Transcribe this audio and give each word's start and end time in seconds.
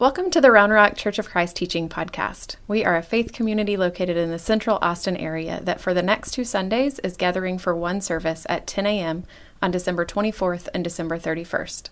Welcome 0.00 0.30
to 0.30 0.40
the 0.40 0.52
Round 0.52 0.70
Rock 0.70 0.94
Church 0.94 1.18
of 1.18 1.28
Christ 1.28 1.56
Teaching 1.56 1.88
Podcast. 1.88 2.54
We 2.68 2.84
are 2.84 2.96
a 2.96 3.02
faith 3.02 3.32
community 3.32 3.76
located 3.76 4.16
in 4.16 4.30
the 4.30 4.38
central 4.38 4.78
Austin 4.80 5.16
area 5.16 5.60
that 5.64 5.80
for 5.80 5.92
the 5.92 6.04
next 6.04 6.30
two 6.30 6.44
Sundays 6.44 7.00
is 7.00 7.16
gathering 7.16 7.58
for 7.58 7.74
one 7.74 8.00
service 8.00 8.46
at 8.48 8.68
10 8.68 8.86
a.m. 8.86 9.24
on 9.60 9.72
December 9.72 10.06
24th 10.06 10.68
and 10.72 10.84
December 10.84 11.18
31st. 11.18 11.88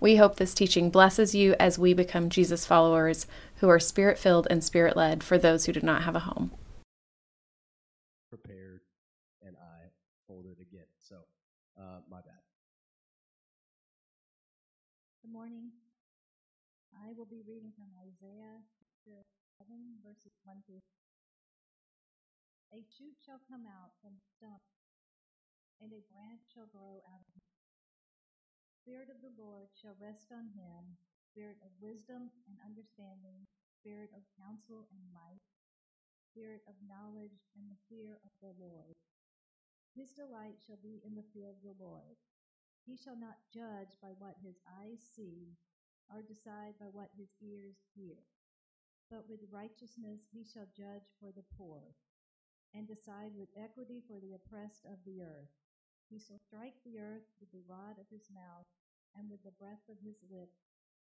We 0.00 0.16
hope 0.16 0.34
this 0.34 0.52
teaching 0.52 0.90
blesses 0.90 1.32
you 1.32 1.54
as 1.60 1.78
we 1.78 1.94
become 1.94 2.28
Jesus 2.28 2.66
followers 2.66 3.28
who 3.58 3.68
are 3.68 3.78
spirit 3.78 4.18
filled 4.18 4.48
and 4.50 4.64
spirit 4.64 4.96
led 4.96 5.22
for 5.22 5.38
those 5.38 5.66
who 5.66 5.72
do 5.72 5.80
not 5.80 6.02
have 6.02 6.16
a 6.16 6.26
home. 6.26 6.50
Prepared, 8.30 8.80
and 9.46 9.54
I 9.56 9.90
folded 10.26 10.58
again. 10.58 10.88
So, 10.98 11.18
uh, 11.78 12.00
my 12.10 12.16
bad. 12.16 12.42
Good 15.22 15.32
morning. 15.32 15.70
I 17.14 17.22
will 17.22 17.30
be 17.30 17.46
reading 17.46 17.70
from 17.78 17.94
Isaiah 18.02 18.58
chapter 18.74 19.22
7, 19.62 20.02
verses 20.02 20.34
1 20.42 20.66
through 20.66 20.82
A 22.74 22.82
shoot 22.82 23.14
shall 23.22 23.38
come 23.46 23.70
out 23.70 23.94
from 24.02 24.18
the 24.18 24.26
stump, 24.34 24.58
and 25.78 25.94
a 25.94 26.02
branch 26.10 26.42
shall 26.50 26.66
grow 26.74 27.06
out 27.06 27.22
of 27.22 27.30
him. 27.38 27.46
Spirit 28.82 29.14
of 29.14 29.22
the 29.22 29.30
Lord 29.38 29.70
shall 29.78 29.94
rest 30.02 30.34
on 30.34 30.58
him, 30.58 30.98
spirit 31.30 31.62
of 31.62 31.70
wisdom 31.78 32.34
and 32.50 32.58
understanding, 32.66 33.46
spirit 33.78 34.10
of 34.10 34.26
counsel 34.34 34.90
and 34.90 35.06
might, 35.14 35.46
spirit 36.34 36.66
of 36.66 36.74
knowledge 36.82 37.46
and 37.54 37.70
the 37.70 37.78
fear 37.86 38.18
of 38.26 38.34
the 38.42 38.58
Lord. 38.58 38.98
His 39.94 40.10
delight 40.18 40.58
shall 40.66 40.82
be 40.82 40.98
in 41.06 41.14
the 41.14 41.30
fear 41.30 41.46
of 41.46 41.62
the 41.62 41.78
Lord. 41.78 42.18
He 42.82 42.98
shall 42.98 43.14
not 43.14 43.38
judge 43.54 43.94
by 44.02 44.18
what 44.18 44.34
his 44.42 44.58
eyes 44.66 44.98
see, 45.14 45.54
or 46.10 46.22
decide 46.22 46.76
by 46.80 46.88
what 46.92 47.12
his 47.16 47.32
ears 47.40 47.76
hear. 47.94 48.18
But 49.10 49.28
with 49.28 49.44
righteousness 49.52 50.26
he 50.32 50.44
shall 50.44 50.68
judge 50.72 51.08
for 51.20 51.30
the 51.30 51.46
poor, 51.56 51.94
and 52.72 52.88
decide 52.88 53.36
with 53.36 53.52
equity 53.54 54.02
for 54.04 54.18
the 54.18 54.34
oppressed 54.34 54.84
of 54.88 54.98
the 55.04 55.22
earth. 55.22 55.52
He 56.10 56.18
shall 56.18 56.40
strike 56.40 56.76
the 56.84 56.98
earth 57.00 57.28
with 57.40 57.52
the 57.52 57.64
rod 57.68 57.96
of 58.00 58.08
his 58.10 58.28
mouth, 58.32 58.68
and 59.16 59.30
with 59.30 59.44
the 59.44 59.56
breath 59.56 59.84
of 59.88 60.00
his 60.02 60.18
lips 60.28 60.66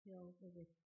kill 0.04 0.34
the 0.42 0.50
wicked. 0.52 0.82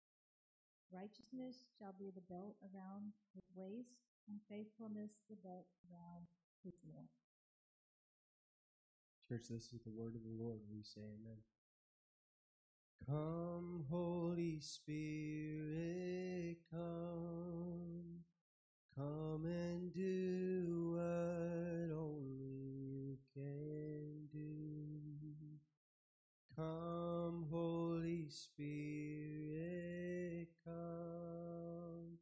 Righteousness 0.93 1.69
shall 1.79 1.95
be 1.99 2.13
the 2.13 2.25
belt 2.29 2.57
around 2.63 3.13
his 3.35 3.49
waist, 3.55 3.97
and 4.29 4.39
faithfulness 4.49 5.11
the 5.29 5.37
belt 5.41 5.67
around 5.89 6.27
his 6.65 6.75
loins. 6.87 7.11
Church, 9.29 9.49
this 9.49 9.73
is 9.73 9.83
the 9.83 9.91
word 9.91 10.15
of 10.15 10.23
the 10.23 10.37
Lord. 10.37 10.61
We 10.71 10.83
say 10.83 11.01
amen. 11.01 11.41
Come, 13.07 13.85
Holy 13.91 14.61
Spirit, 14.61 16.59
come. 16.71 18.23
Come 18.97 19.47
and 19.47 19.93
do 19.93 20.93
what 20.95 21.91
only 21.97 22.77
you 22.93 23.19
can 23.35 24.29
do. 24.33 25.59
Come, 26.57 27.47
Holy 27.51 28.27
Spirit, 28.29 29.49
come. 30.65 32.19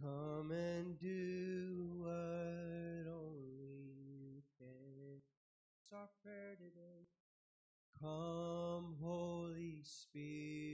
Come 0.00 0.52
and 0.52 0.98
do 0.98 1.92
what 1.98 3.12
only 3.12 3.92
you 4.08 4.42
can. 4.58 5.20
It's 5.82 5.92
our 5.92 6.08
prayer 6.22 6.56
today. 6.56 7.06
Come, 8.00 8.67
Holy 10.18 10.67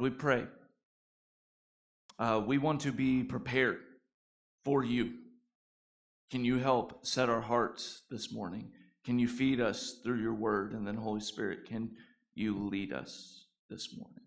Lord, 0.00 0.12
we 0.12 0.18
pray. 0.18 0.44
Uh, 2.18 2.42
we 2.46 2.56
want 2.56 2.80
to 2.82 2.92
be 2.92 3.22
prepared 3.22 3.80
for 4.64 4.82
you. 4.82 5.12
Can 6.30 6.42
you 6.42 6.58
help 6.58 7.04
set 7.04 7.28
our 7.28 7.42
hearts 7.42 8.02
this 8.10 8.32
morning? 8.32 8.70
Can 9.04 9.18
you 9.18 9.28
feed 9.28 9.60
us 9.60 9.98
through 10.02 10.22
your 10.22 10.32
word? 10.32 10.72
And 10.72 10.86
then, 10.86 10.96
Holy 10.96 11.20
Spirit, 11.20 11.66
can 11.66 11.90
you 12.34 12.66
lead 12.68 12.94
us 12.94 13.44
this 13.68 13.94
morning? 13.94 14.24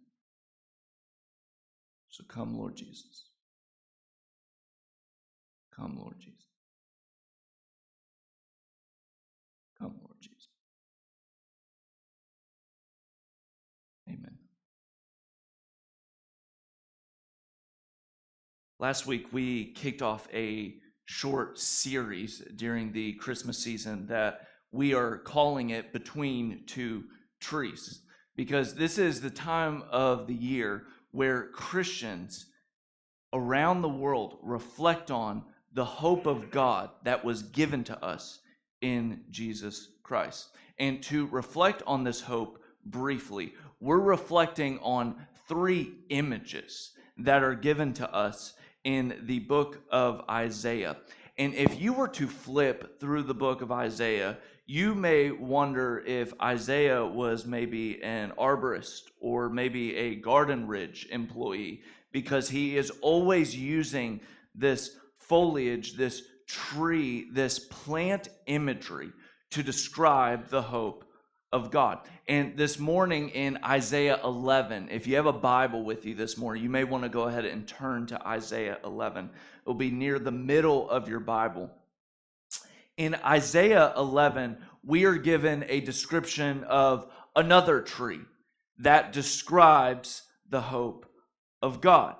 So, 2.09 2.23
come, 2.27 2.55
Lord 2.55 2.75
Jesus. 2.75 3.29
Come, 5.75 5.97
Lord 5.99 6.19
Jesus. 6.19 6.52
Last 18.83 19.07
week, 19.07 19.27
we 19.31 19.67
kicked 19.67 20.01
off 20.01 20.27
a 20.33 20.75
short 21.05 21.57
series 21.57 22.39
during 22.57 22.91
the 22.91 23.13
Christmas 23.13 23.57
season 23.57 24.07
that 24.07 24.41
we 24.73 24.93
are 24.93 25.19
calling 25.19 25.69
it 25.69 25.93
Between 25.93 26.63
Two 26.67 27.05
Trees, 27.39 28.01
because 28.35 28.75
this 28.75 28.97
is 28.97 29.21
the 29.21 29.29
time 29.29 29.85
of 29.89 30.27
the 30.27 30.33
year 30.33 30.83
where 31.11 31.47
Christians 31.53 32.47
around 33.31 33.83
the 33.83 33.87
world 33.87 34.39
reflect 34.43 35.11
on 35.11 35.45
the 35.71 35.85
hope 35.85 36.25
of 36.25 36.51
God 36.51 36.89
that 37.05 37.23
was 37.23 37.41
given 37.41 37.85
to 37.85 38.03
us 38.03 38.41
in 38.81 39.21
Jesus 39.29 39.91
Christ. 40.03 40.49
And 40.77 41.01
to 41.03 41.27
reflect 41.27 41.83
on 41.87 42.03
this 42.03 42.19
hope 42.19 42.59
briefly, 42.85 43.53
we're 43.79 44.01
reflecting 44.01 44.77
on 44.79 45.25
three 45.47 45.93
images 46.09 46.91
that 47.19 47.43
are 47.43 47.55
given 47.55 47.93
to 47.93 48.13
us 48.13 48.55
in 48.83 49.21
the 49.23 49.39
book 49.39 49.79
of 49.91 50.21
Isaiah. 50.29 50.97
And 51.37 51.53
if 51.55 51.79
you 51.79 51.93
were 51.93 52.09
to 52.09 52.27
flip 52.27 52.99
through 52.99 53.23
the 53.23 53.33
book 53.33 53.61
of 53.61 53.71
Isaiah, 53.71 54.37
you 54.65 54.95
may 54.95 55.31
wonder 55.31 56.03
if 56.05 56.33
Isaiah 56.41 57.05
was 57.05 57.45
maybe 57.45 58.01
an 58.03 58.31
arborist 58.37 59.03
or 59.19 59.49
maybe 59.49 59.95
a 59.95 60.15
Garden 60.15 60.67
Ridge 60.67 61.07
employee 61.11 61.81
because 62.11 62.49
he 62.49 62.77
is 62.77 62.91
always 63.01 63.55
using 63.55 64.21
this 64.55 64.95
foliage, 65.17 65.95
this 65.95 66.21
tree, 66.47 67.27
this 67.31 67.59
plant 67.59 68.29
imagery 68.45 69.11
to 69.51 69.63
describe 69.63 70.49
the 70.49 70.61
hope 70.61 71.05
of 71.53 71.69
God. 71.69 71.99
And 72.27 72.57
this 72.57 72.79
morning 72.79 73.29
in 73.29 73.59
Isaiah 73.63 74.19
11, 74.23 74.89
if 74.91 75.05
you 75.05 75.15
have 75.17 75.27
a 75.27 75.31
Bible 75.31 75.83
with 75.83 76.03
you 76.03 76.15
this 76.15 76.35
morning, 76.35 76.63
you 76.63 76.69
may 76.69 76.83
want 76.83 77.03
to 77.03 77.09
go 77.09 77.23
ahead 77.23 77.45
and 77.45 77.67
turn 77.67 78.07
to 78.07 78.27
Isaiah 78.27 78.79
11. 78.83 79.29
It'll 79.61 79.75
be 79.75 79.91
near 79.91 80.17
the 80.17 80.31
middle 80.31 80.89
of 80.89 81.07
your 81.07 81.19
Bible. 81.19 81.69
In 82.97 83.15
Isaiah 83.23 83.93
11, 83.95 84.57
we 84.83 85.05
are 85.05 85.15
given 85.15 85.63
a 85.69 85.79
description 85.79 86.63
of 86.63 87.07
another 87.35 87.81
tree 87.81 88.21
that 88.79 89.13
describes 89.13 90.23
the 90.49 90.61
hope 90.61 91.05
of 91.61 91.81
God. 91.81 92.15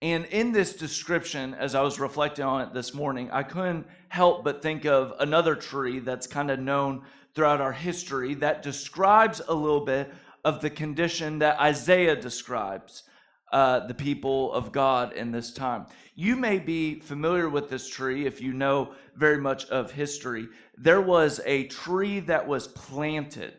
And 0.00 0.24
in 0.26 0.52
this 0.52 0.74
description, 0.74 1.54
as 1.54 1.74
I 1.74 1.82
was 1.82 2.00
reflecting 2.00 2.44
on 2.44 2.60
it 2.62 2.74
this 2.74 2.92
morning, 2.92 3.30
I 3.30 3.42
couldn't 3.44 3.86
help 4.08 4.42
but 4.42 4.60
think 4.60 4.84
of 4.84 5.14
another 5.20 5.54
tree 5.54 6.00
that's 6.00 6.26
kind 6.26 6.50
of 6.50 6.58
known 6.58 7.02
throughout 7.34 7.60
our 7.60 7.72
history 7.72 8.34
that 8.34 8.62
describes 8.62 9.40
a 9.46 9.54
little 9.54 9.84
bit 9.84 10.12
of 10.44 10.60
the 10.60 10.70
condition 10.70 11.38
that 11.38 11.60
Isaiah 11.60 12.16
describes 12.16 13.04
uh, 13.52 13.86
the 13.86 13.94
people 13.94 14.52
of 14.52 14.72
God 14.72 15.12
in 15.12 15.30
this 15.30 15.52
time. 15.52 15.86
You 16.14 16.36
may 16.36 16.58
be 16.58 17.00
familiar 17.00 17.48
with 17.48 17.70
this 17.70 17.88
tree 17.88 18.26
if 18.26 18.40
you 18.40 18.52
know 18.52 18.94
very 19.14 19.38
much 19.38 19.66
of 19.66 19.92
history. 19.92 20.48
There 20.76 21.00
was 21.00 21.40
a 21.44 21.64
tree 21.68 22.20
that 22.20 22.46
was 22.46 22.68
planted 22.68 23.54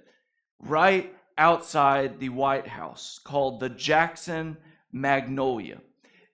right 0.59 1.15
outside 1.37 2.19
the 2.19 2.29
White 2.29 2.67
House 2.67 3.19
called 3.23 3.59
the 3.59 3.69
Jackson 3.69 4.57
Magnolia. 4.91 5.79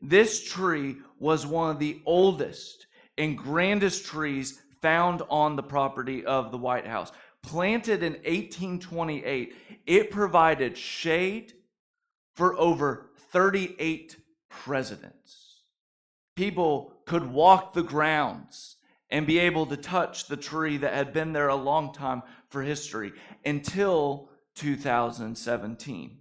This 0.02 0.44
tree 0.44 0.98
was 1.20 1.46
one 1.46 1.72
of 1.72 1.80
the 1.80 2.02
oldest 2.06 2.88
and 3.18 3.38
grandest 3.38 4.06
trees 4.06 4.62
found 4.82 5.22
on 5.30 5.56
the 5.56 5.64
property 5.64 6.26
of 6.26 6.52
the 6.52 6.58
White 6.58 6.88
House. 6.88 7.12
Planted 7.44 8.04
in 8.04 8.14
1828, 8.14 9.56
it 9.86 10.12
provided 10.12 10.78
shade 10.78 11.54
for 12.36 12.58
over 12.58 13.10
38 13.32 14.18
presidents. 14.50 15.64
People 16.36 16.94
could 17.06 17.32
walk 17.32 17.74
the 17.74 17.84
grounds 17.84 18.78
and 19.10 19.26
be 19.26 19.40
able 19.40 19.66
to 19.66 19.78
touch 19.78 20.28
the 20.28 20.38
tree 20.38 20.78
that 20.78 20.94
had 20.94 21.14
been 21.14 21.34
there 21.34 21.48
a 21.48 21.56
long 21.56 21.92
time 21.94 22.22
for 22.50 22.62
history 22.62 23.12
until 23.46 24.30
2017. 24.56 26.18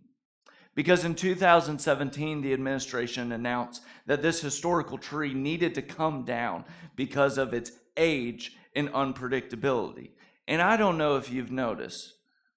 Because 0.74 1.04
in 1.04 1.14
2017, 1.14 2.40
the 2.40 2.52
administration 2.52 3.32
announced 3.32 3.82
that 4.06 4.22
this 4.22 4.40
historical 4.40 4.96
tree 4.96 5.34
needed 5.34 5.74
to 5.74 5.82
come 5.82 6.24
down 6.24 6.64
because 6.94 7.36
of 7.36 7.52
its 7.52 7.72
age 7.96 8.56
and 8.76 8.88
unpredictability. 8.90 10.10
And 10.48 10.62
I 10.62 10.78
don't 10.78 10.96
know 10.96 11.16
if 11.16 11.30
you've 11.30 11.52
noticed, 11.52 12.14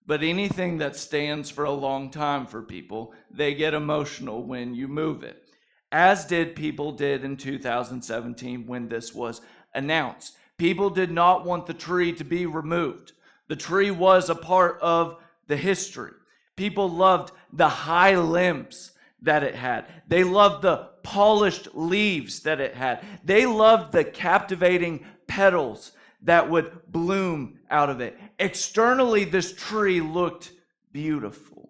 but 0.08 0.24
anything 0.24 0.78
that 0.78 0.96
stands 0.96 1.52
for 1.52 1.66
a 1.66 1.72
long 1.72 2.10
time 2.10 2.48
for 2.48 2.62
people, 2.62 3.14
they 3.30 3.54
get 3.54 3.74
emotional 3.74 4.44
when 4.44 4.74
you 4.74 4.88
move 4.88 5.24
it. 5.24 5.44
As 5.92 6.24
did 6.24 6.56
people 6.56 6.94
did 6.94 7.26
in 7.26 7.36
2017 7.36 8.66
when 8.66 8.88
this 8.88 9.14
was 9.14 9.42
announced. 9.76 10.38
People 10.58 10.90
did 10.90 11.12
not 11.12 11.46
want 11.46 11.66
the 11.66 11.74
tree 11.74 12.14
to 12.14 12.24
be 12.24 12.46
removed. 12.46 13.12
The 13.50 13.58
tree 13.58 13.92
was 13.92 14.30
a 14.30 14.36
part 14.36 14.80
of 14.82 15.18
the 15.48 15.58
history. 15.58 16.14
People 16.56 16.90
loved 16.90 17.34
the 17.52 17.68
high 17.68 18.16
limbs 18.16 18.92
that 19.22 19.44
it 19.44 19.56
had. 19.56 19.86
They 20.08 20.24
loved 20.24 20.62
the 20.62 20.92
polished 21.04 21.68
leaves 21.74 22.44
that 22.44 22.62
it 22.62 22.74
had. 22.74 23.04
They 23.26 23.46
loved 23.46 23.92
the 23.92 24.06
captivating 24.06 25.06
petals 25.28 25.92
that 26.24 26.50
would 26.50 26.72
bloom 26.88 27.60
out 27.70 27.90
of 27.90 28.00
it. 28.02 28.18
Externally, 28.40 29.24
this 29.24 29.54
tree 29.54 30.02
looked 30.02 30.52
beautiful. 30.92 31.70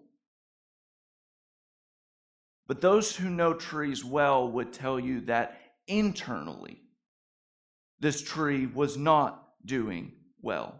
But 2.68 2.82
those 2.82 3.16
who 3.16 3.30
know 3.30 3.54
trees 3.54 4.04
well 4.04 4.50
would 4.52 4.72
tell 4.74 5.00
you 5.00 5.22
that 5.22 5.58
internally, 5.88 6.82
this 8.00 8.22
tree 8.22 8.66
was 8.66 8.98
not 8.98 9.46
doing 9.66 10.14
well. 10.42 10.80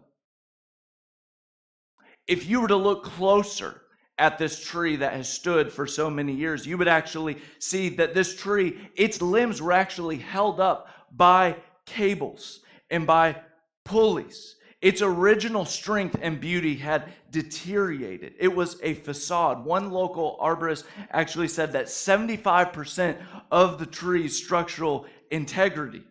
If 2.26 2.48
you 2.48 2.60
were 2.60 2.68
to 2.68 2.76
look 2.76 3.04
closer 3.04 3.82
at 4.18 4.38
this 4.38 4.62
tree 4.62 4.96
that 4.96 5.12
has 5.14 5.28
stood 5.28 5.72
for 5.72 5.86
so 5.86 6.08
many 6.08 6.32
years, 6.32 6.66
you 6.66 6.78
would 6.78 6.88
actually 6.88 7.38
see 7.58 7.88
that 7.90 8.14
this 8.14 8.36
tree, 8.36 8.88
its 8.94 9.20
limbs 9.20 9.60
were 9.60 9.72
actually 9.72 10.18
held 10.18 10.60
up 10.60 10.88
by 11.10 11.56
cables 11.84 12.60
and 12.90 13.06
by 13.06 13.36
pulleys. 13.84 14.56
Its 14.80 15.00
original 15.00 15.64
strength 15.64 16.16
and 16.20 16.40
beauty 16.40 16.74
had 16.74 17.12
deteriorated. 17.30 18.34
It 18.40 18.52
was 18.52 18.76
a 18.82 18.94
facade. 18.94 19.64
One 19.64 19.92
local 19.92 20.36
arborist 20.42 20.84
actually 21.12 21.46
said 21.46 21.72
that 21.72 21.86
75% 21.86 23.16
of 23.52 23.78
the 23.78 23.86
tree's 23.86 24.36
structural 24.36 25.06
integrity 25.30 26.02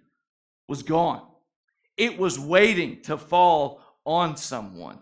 was 0.69 0.83
gone. 0.83 1.21
It 1.97 2.17
was 2.17 2.39
waiting 2.39 3.01
to 3.01 3.17
fall 3.17 3.81
on 4.05 4.37
someone. 4.37 4.99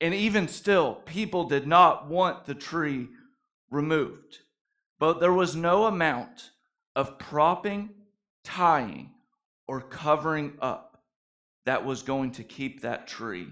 And 0.00 0.12
even 0.12 0.48
still, 0.48 0.96
people 1.06 1.44
did 1.44 1.68
not 1.68 2.08
want 2.08 2.46
the 2.46 2.54
tree 2.54 3.08
removed. 3.70 4.40
But 4.98 5.20
there 5.20 5.32
was 5.32 5.54
no 5.54 5.86
amount 5.86 6.50
of 6.96 7.16
propping, 7.18 7.90
tying, 8.42 9.12
or 9.68 9.80
covering 9.80 10.54
up 10.60 10.91
that 11.66 11.84
was 11.84 12.02
going 12.02 12.32
to 12.32 12.44
keep 12.44 12.82
that 12.82 13.06
tree 13.06 13.48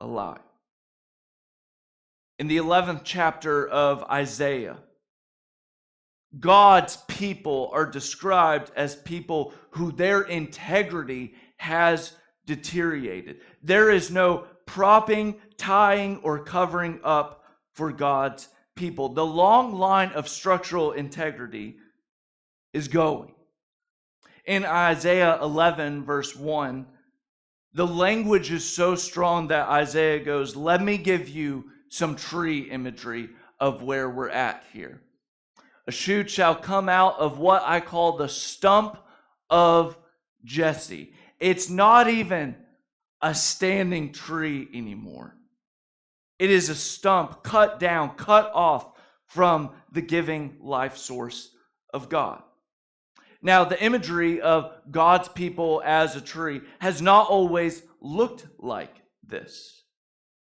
alive. 0.00 0.40
In 2.38 2.48
the 2.48 2.56
11th 2.56 3.02
chapter 3.04 3.68
of 3.68 4.02
Isaiah, 4.04 4.78
God's 6.38 6.96
people 7.08 7.70
are 7.72 7.86
described 7.86 8.70
as 8.76 8.94
people 8.96 9.52
who 9.70 9.92
their 9.92 10.22
integrity 10.22 11.34
has 11.56 12.12
deteriorated. 12.46 13.40
There 13.62 13.90
is 13.90 14.10
no 14.10 14.46
propping, 14.64 15.40
tying, 15.56 16.18
or 16.22 16.44
covering 16.44 17.00
up 17.02 17.44
for 17.72 17.92
God's 17.92 18.48
people. 18.76 19.10
The 19.10 19.26
long 19.26 19.74
line 19.74 20.12
of 20.12 20.28
structural 20.28 20.92
integrity 20.92 21.76
is 22.72 22.88
going. 22.88 23.34
In 24.46 24.64
Isaiah 24.64 25.38
11, 25.42 26.04
verse 26.04 26.34
1, 26.34 26.86
the 27.72 27.86
language 27.86 28.50
is 28.50 28.64
so 28.68 28.94
strong 28.94 29.48
that 29.48 29.68
Isaiah 29.68 30.24
goes, 30.24 30.56
Let 30.56 30.82
me 30.82 30.98
give 30.98 31.28
you 31.28 31.66
some 31.88 32.16
tree 32.16 32.70
imagery 32.70 33.30
of 33.58 33.82
where 33.82 34.08
we're 34.08 34.30
at 34.30 34.64
here. 34.72 35.02
A 35.86 35.92
shoot 35.92 36.30
shall 36.30 36.54
come 36.54 36.88
out 36.88 37.18
of 37.18 37.38
what 37.38 37.62
I 37.64 37.80
call 37.80 38.16
the 38.16 38.28
stump 38.28 38.98
of 39.48 39.96
Jesse. 40.44 41.14
It's 41.38 41.68
not 41.68 42.08
even 42.08 42.56
a 43.22 43.34
standing 43.34 44.12
tree 44.12 44.68
anymore. 44.72 45.36
It 46.38 46.50
is 46.50 46.68
a 46.68 46.74
stump 46.74 47.42
cut 47.42 47.78
down, 47.78 48.16
cut 48.16 48.50
off 48.54 48.92
from 49.26 49.70
the 49.92 50.00
giving 50.00 50.56
life 50.60 50.96
source 50.96 51.50
of 51.92 52.08
God. 52.08 52.42
Now, 53.42 53.64
the 53.64 53.82
imagery 53.82 54.40
of 54.40 54.72
God's 54.90 55.28
people 55.28 55.82
as 55.84 56.14
a 56.14 56.20
tree 56.20 56.60
has 56.78 57.00
not 57.00 57.28
always 57.28 57.82
looked 58.00 58.46
like 58.58 58.94
this. 59.26 59.84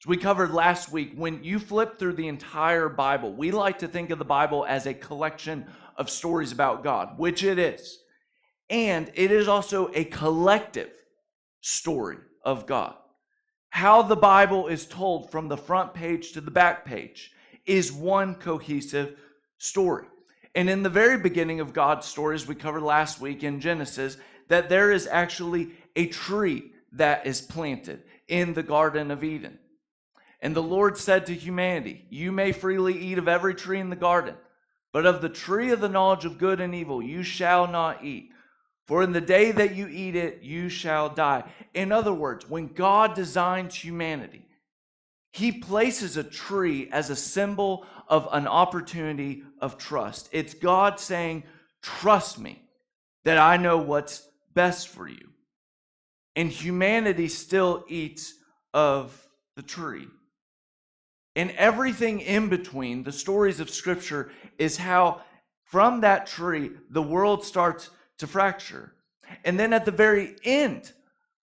As 0.02 0.06
we 0.06 0.16
covered 0.16 0.52
last 0.52 0.92
week, 0.92 1.12
when 1.16 1.42
you 1.42 1.58
flip 1.58 1.98
through 1.98 2.12
the 2.12 2.28
entire 2.28 2.88
Bible, 2.88 3.32
we 3.32 3.50
like 3.50 3.78
to 3.78 3.88
think 3.88 4.10
of 4.10 4.18
the 4.18 4.24
Bible 4.24 4.64
as 4.68 4.86
a 4.86 4.94
collection 4.94 5.66
of 5.96 6.10
stories 6.10 6.52
about 6.52 6.84
God, 6.84 7.18
which 7.18 7.42
it 7.42 7.58
is. 7.58 7.98
And 8.70 9.10
it 9.14 9.32
is 9.32 9.48
also 9.48 9.90
a 9.94 10.04
collective 10.04 10.92
story 11.60 12.18
of 12.44 12.66
God. 12.66 12.94
How 13.70 14.02
the 14.02 14.16
Bible 14.16 14.68
is 14.68 14.86
told 14.86 15.30
from 15.30 15.48
the 15.48 15.56
front 15.56 15.94
page 15.94 16.32
to 16.32 16.40
the 16.40 16.50
back 16.50 16.84
page 16.84 17.32
is 17.66 17.92
one 17.92 18.36
cohesive 18.36 19.18
story. 19.58 20.06
And 20.54 20.70
in 20.70 20.82
the 20.82 20.90
very 20.90 21.18
beginning 21.18 21.60
of 21.60 21.72
God's 21.72 22.06
stories, 22.06 22.46
we 22.46 22.54
covered 22.54 22.82
last 22.82 23.20
week 23.20 23.42
in 23.42 23.60
Genesis 23.60 24.16
that 24.48 24.68
there 24.68 24.92
is 24.92 25.06
actually 25.06 25.72
a 25.96 26.06
tree 26.06 26.72
that 26.92 27.26
is 27.26 27.40
planted 27.40 28.02
in 28.28 28.54
the 28.54 28.62
Garden 28.62 29.10
of 29.10 29.24
Eden. 29.24 29.58
And 30.40 30.54
the 30.54 30.62
Lord 30.62 30.96
said 30.98 31.26
to 31.26 31.34
humanity, 31.34 32.04
You 32.10 32.30
may 32.30 32.52
freely 32.52 32.98
eat 32.98 33.18
of 33.18 33.28
every 33.28 33.54
tree 33.54 33.80
in 33.80 33.90
the 33.90 33.96
garden, 33.96 34.34
but 34.92 35.06
of 35.06 35.22
the 35.22 35.28
tree 35.28 35.70
of 35.70 35.80
the 35.80 35.88
knowledge 35.88 36.24
of 36.24 36.38
good 36.38 36.60
and 36.60 36.74
evil 36.74 37.02
you 37.02 37.22
shall 37.22 37.66
not 37.66 38.04
eat. 38.04 38.30
For 38.86 39.02
in 39.02 39.12
the 39.12 39.20
day 39.20 39.50
that 39.50 39.74
you 39.74 39.88
eat 39.88 40.14
it, 40.14 40.42
you 40.42 40.68
shall 40.68 41.08
die. 41.08 41.44
In 41.72 41.90
other 41.90 42.12
words, 42.12 42.48
when 42.48 42.68
God 42.68 43.14
designs 43.14 43.74
humanity, 43.74 44.46
he 45.32 45.50
places 45.50 46.16
a 46.16 46.22
tree 46.22 46.88
as 46.92 47.10
a 47.10 47.16
symbol 47.16 47.86
of 48.06 48.28
an 48.30 48.46
opportunity 48.46 49.42
of 49.64 49.78
trust. 49.78 50.28
It's 50.30 50.52
God 50.52 51.00
saying, 51.00 51.44
Trust 51.82 52.38
me, 52.38 52.62
that 53.24 53.38
I 53.38 53.56
know 53.56 53.78
what's 53.78 54.28
best 54.52 54.88
for 54.88 55.08
you. 55.08 55.30
And 56.36 56.50
humanity 56.50 57.28
still 57.28 57.84
eats 57.88 58.34
of 58.74 59.26
the 59.56 59.62
tree. 59.62 60.06
And 61.34 61.50
everything 61.52 62.20
in 62.20 62.50
between, 62.50 63.04
the 63.04 63.12
stories 63.12 63.58
of 63.58 63.70
Scripture, 63.70 64.30
is 64.58 64.76
how 64.76 65.22
from 65.64 66.02
that 66.02 66.26
tree 66.26 66.70
the 66.90 67.02
world 67.02 67.42
starts 67.42 67.88
to 68.18 68.26
fracture. 68.26 68.92
And 69.46 69.58
then 69.58 69.72
at 69.72 69.86
the 69.86 69.90
very 69.90 70.36
end 70.44 70.92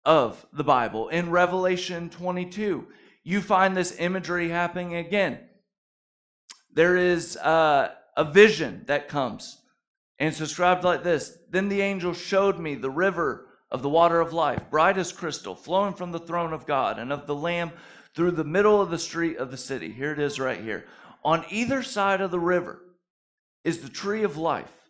of 0.03 0.45
the 0.51 0.65
Bible, 0.65 1.07
in 1.07 1.31
Revelation 1.31 2.09
22, 2.09 2.85
you 3.23 3.41
find 3.41 3.77
this 3.77 3.95
imagery 3.97 4.49
happening 4.49 4.95
again. 4.95 5.39
There 6.73 6.97
is 6.97 7.35
uh, 7.38 7.93
a 8.19 8.23
vision 8.25 8.83
that 8.88 9.07
comes, 9.07 9.59
and 10.19 10.27
it's 10.27 10.38
described 10.38 10.83
like 10.83 11.03
this 11.03 11.38
Then 11.49 11.69
the 11.69 11.79
angel 11.79 12.13
showed 12.13 12.59
me 12.59 12.75
the 12.75 12.89
river 12.89 13.47
of 13.71 13.81
the 13.81 13.88
water 13.88 14.19
of 14.19 14.33
life, 14.33 14.61
bright 14.69 14.97
as 14.97 15.13
crystal, 15.13 15.55
flowing 15.55 15.93
from 15.93 16.11
the 16.11 16.19
throne 16.19 16.51
of 16.51 16.67
God 16.67 16.99
and 16.99 17.13
of 17.13 17.27
the 17.27 17.35
Lamb 17.35 17.71
through 18.13 18.31
the 18.31 18.43
middle 18.43 18.81
of 18.81 18.89
the 18.89 18.99
street 18.99 19.38
of 19.38 19.51
the 19.51 19.57
city. 19.57 19.93
Here 19.93 20.11
it 20.11 20.19
is 20.19 20.38
right 20.38 20.59
here. 20.59 20.85
On 21.23 21.45
either 21.49 21.81
side 21.81 22.19
of 22.19 22.29
the 22.29 22.39
river 22.41 22.81
is 23.63 23.79
the 23.79 23.89
tree 23.89 24.23
of 24.23 24.35
life 24.35 24.89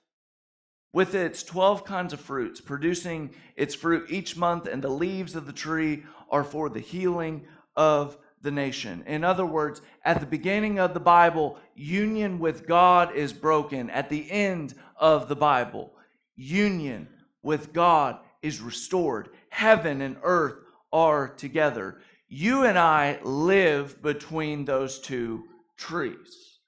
with 0.92 1.14
its 1.14 1.44
12 1.44 1.86
kinds 1.86 2.14
of 2.14 2.20
fruits, 2.20 2.60
producing 2.60 3.30
its 3.56 3.76
fruit 3.76 4.10
each 4.10 4.38
month, 4.38 4.66
and 4.66 4.82
the 4.82 4.90
leaves 4.90 5.36
of 5.36 5.46
the 5.46 5.54
tree 5.54 6.04
are 6.32 6.44
for 6.44 6.68
the 6.68 6.80
healing 6.80 7.46
of 7.76 8.18
the 8.42 8.52
nation. 8.52 9.04
In 9.06 9.24
other 9.24 9.46
words, 9.46 9.82
at 10.04 10.20
the 10.20 10.26
beginning 10.26 10.80
of 10.80 10.94
the 10.94 11.00
Bible, 11.00 11.58
union 11.76 12.40
with 12.40 12.68
God 12.68 13.16
is 13.16 13.34
broken. 13.34 13.90
At 13.90 14.10
the 14.10 14.30
end 14.32 14.76
of 14.98 15.28
the 15.28 15.36
Bible, 15.36 15.94
union 16.36 17.08
with 17.42 17.74
God 17.74 18.20
is 18.42 18.62
restored. 18.62 19.30
Heaven 19.50 20.02
and 20.02 20.18
earth 20.24 20.56
are 20.92 21.30
together. 21.30 21.98
You 22.28 22.64
and 22.64 22.78
I 22.78 23.20
live 23.24 24.02
between 24.02 24.66
those 24.66 25.00
two 25.00 25.46
trees. 25.78 26.60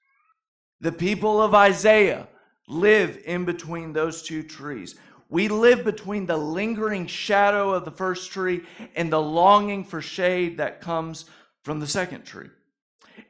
The 0.80 0.92
people 0.92 1.40
of 1.40 1.54
Isaiah 1.54 2.28
live 2.68 3.18
in 3.24 3.44
between 3.44 3.92
those 3.92 4.22
two 4.22 4.42
trees. 4.42 4.96
We 5.28 5.48
live 5.48 5.84
between 5.84 6.26
the 6.26 6.36
lingering 6.36 7.06
shadow 7.06 7.70
of 7.70 7.84
the 7.84 7.90
first 7.90 8.32
tree 8.32 8.64
and 8.94 9.10
the 9.10 9.22
longing 9.22 9.84
for 9.84 10.02
shade 10.02 10.58
that 10.58 10.80
comes 10.80 11.24
from 11.62 11.80
the 11.80 11.86
second 11.86 12.24
tree. 12.24 12.48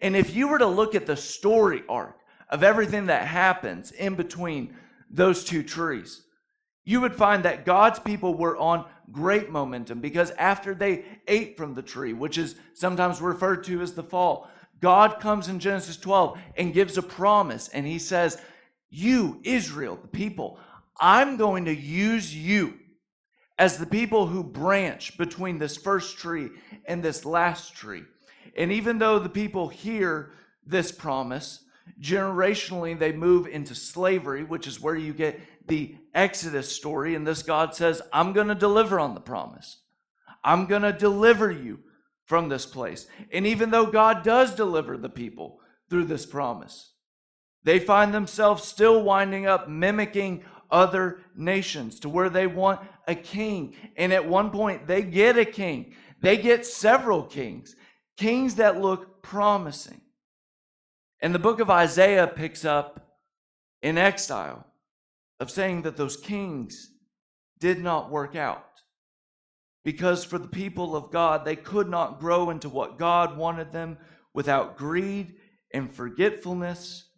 And 0.01 0.17
if 0.17 0.35
you 0.35 0.49
were 0.49 0.59
to 0.59 0.67
look 0.67 0.95
at 0.95 1.07
the 1.07 1.17
story 1.17 1.83
arc 1.89 2.19
of 2.49 2.63
everything 2.63 3.07
that 3.07 3.27
happens 3.27 3.93
in 3.93 4.15
between 4.15 4.75
those 5.11 5.45
two 5.45 5.63
trees, 5.63 6.23
you 6.85 7.01
would 7.01 7.15
find 7.15 7.45
that 7.45 7.65
God's 7.65 7.99
people 7.99 8.35
were 8.35 8.57
on 8.57 8.85
great 9.11 9.51
momentum 9.51 10.01
because 10.01 10.31
after 10.33 10.75
they 10.75 11.05
ate 11.29 11.57
from 11.57 11.75
the 11.75 11.83
tree, 11.83 12.13
which 12.13 12.39
is 12.39 12.57
sometimes 12.75 13.21
referred 13.21 13.65
to 13.65 13.81
as 13.81 13.93
the 13.93 14.03
fall, 14.03 14.51
God 14.81 15.21
comes 15.21 15.49
in 15.49 15.61
Genesis 15.61 15.97
12 15.97 16.39
and 16.57 16.75
gives 16.75 16.99
a 16.99 17.03
promise. 17.03 17.69
And 17.69 17.87
he 17.87 17.99
says, 17.99 18.41
You, 18.91 19.41
Israel, 19.45 19.99
the 20.01 20.09
people, 20.09 20.59
I'm 21.01 21.37
going 21.37 21.67
to 21.67 21.75
use 21.75 22.35
you 22.35 22.75
as 23.59 23.79
the 23.79 23.87
people 23.87 24.27
who 24.27 24.43
branch 24.43 25.17
between 25.17 25.59
this 25.59 25.77
first 25.77 26.19
tree 26.19 26.51
and 26.87 27.03
this 27.03 27.25
last 27.25 27.75
tree. 27.75 28.03
And 28.57 28.73
even 28.73 28.99
though 28.99 29.19
the 29.19 29.29
people 29.29 29.69
hear 29.69 30.33
this 30.67 30.93
promise, 30.93 31.65
generationally 32.01 32.99
they 32.99 33.13
move 33.13 33.47
into 33.47 33.75
slavery, 33.75 34.45
which 34.45 34.67
is 34.67 34.81
where 34.81 34.97
you 34.97 35.13
get 35.13 35.41
the 35.67 35.97
Exodus 36.15 36.71
story. 36.71 37.15
And 37.15 37.27
this 37.27 37.43
God 37.43 37.75
says, 37.75 38.03
I'm 38.13 38.33
going 38.33 38.49
to 38.49 38.55
deliver 38.55 39.01
on 39.01 39.15
the 39.15 39.21
promise. 39.21 39.79
I'm 40.45 40.67
going 40.67 40.83
to 40.83 40.93
deliver 40.93 41.51
you 41.51 41.81
from 42.25 42.49
this 42.49 42.67
place. 42.67 43.07
And 43.33 43.47
even 43.47 43.71
though 43.71 43.87
God 43.87 44.23
does 44.23 44.55
deliver 44.55 44.97
the 44.97 45.09
people 45.09 45.61
through 45.89 46.05
this 46.05 46.27
promise, 46.27 46.93
they 47.65 47.79
find 47.79 48.13
themselves 48.13 48.65
still 48.65 49.03
winding 49.03 49.47
up 49.47 49.69
mimicking 49.69 50.45
other 50.71 51.21
nations 51.37 52.01
to 52.01 52.09
where 52.09 52.31
they 52.31 52.47
want 52.47 52.81
a 53.07 53.15
king. 53.15 53.75
And 53.97 54.13
at 54.13 54.27
one 54.27 54.51
point, 54.51 54.87
they 54.87 55.03
get 55.03 55.39
a 55.39 55.45
king. 55.45 55.95
They 56.21 56.37
get 56.39 56.65
several 56.65 57.23
kings, 57.23 57.77
kings 58.17 58.57
that 58.57 58.81
look 58.81 59.23
promising. 59.23 60.01
And 61.21 61.35
the 61.35 61.39
book 61.39 61.61
of 61.61 61.71
Isaiah 61.71 62.27
picks 62.27 62.65
up 62.65 63.19
in 63.83 63.97
exile 63.99 64.67
of 65.41 65.51
saying 65.51 65.83
that 65.83 65.97
those 65.97 66.17
kings 66.17 66.91
did 67.59 67.81
not 67.81 68.11
work 68.11 68.35
out. 68.37 68.67
Because 69.85 70.25
for 70.25 70.39
the 70.39 70.49
people 70.49 70.95
of 70.95 71.11
God, 71.11 71.45
they 71.45 71.57
could 71.57 71.89
not 71.89 72.21
grow 72.21 72.51
into 72.51 72.69
what 72.69 72.99
God 72.99 73.37
wanted 73.37 73.73
them 73.73 73.99
without 74.33 74.77
greed 74.77 75.35
and 75.73 75.93
forgetfulness 75.93 77.09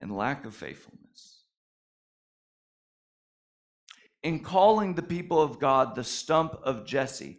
and 0.00 0.16
lack 0.16 0.44
of 0.44 0.54
faithfulness. 0.54 1.44
In 4.22 4.40
calling 4.40 4.94
the 4.94 5.02
people 5.02 5.40
of 5.40 5.58
God 5.58 5.94
the 5.94 6.04
stump 6.04 6.54
of 6.62 6.86
Jesse, 6.86 7.38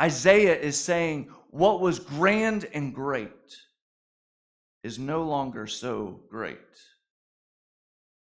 Isaiah 0.00 0.58
is 0.58 0.78
saying 0.78 1.30
what 1.50 1.80
was 1.80 1.98
grand 1.98 2.64
and 2.72 2.94
great 2.94 3.30
is 4.82 4.98
no 4.98 5.22
longer 5.22 5.66
so 5.66 6.20
great. 6.28 6.58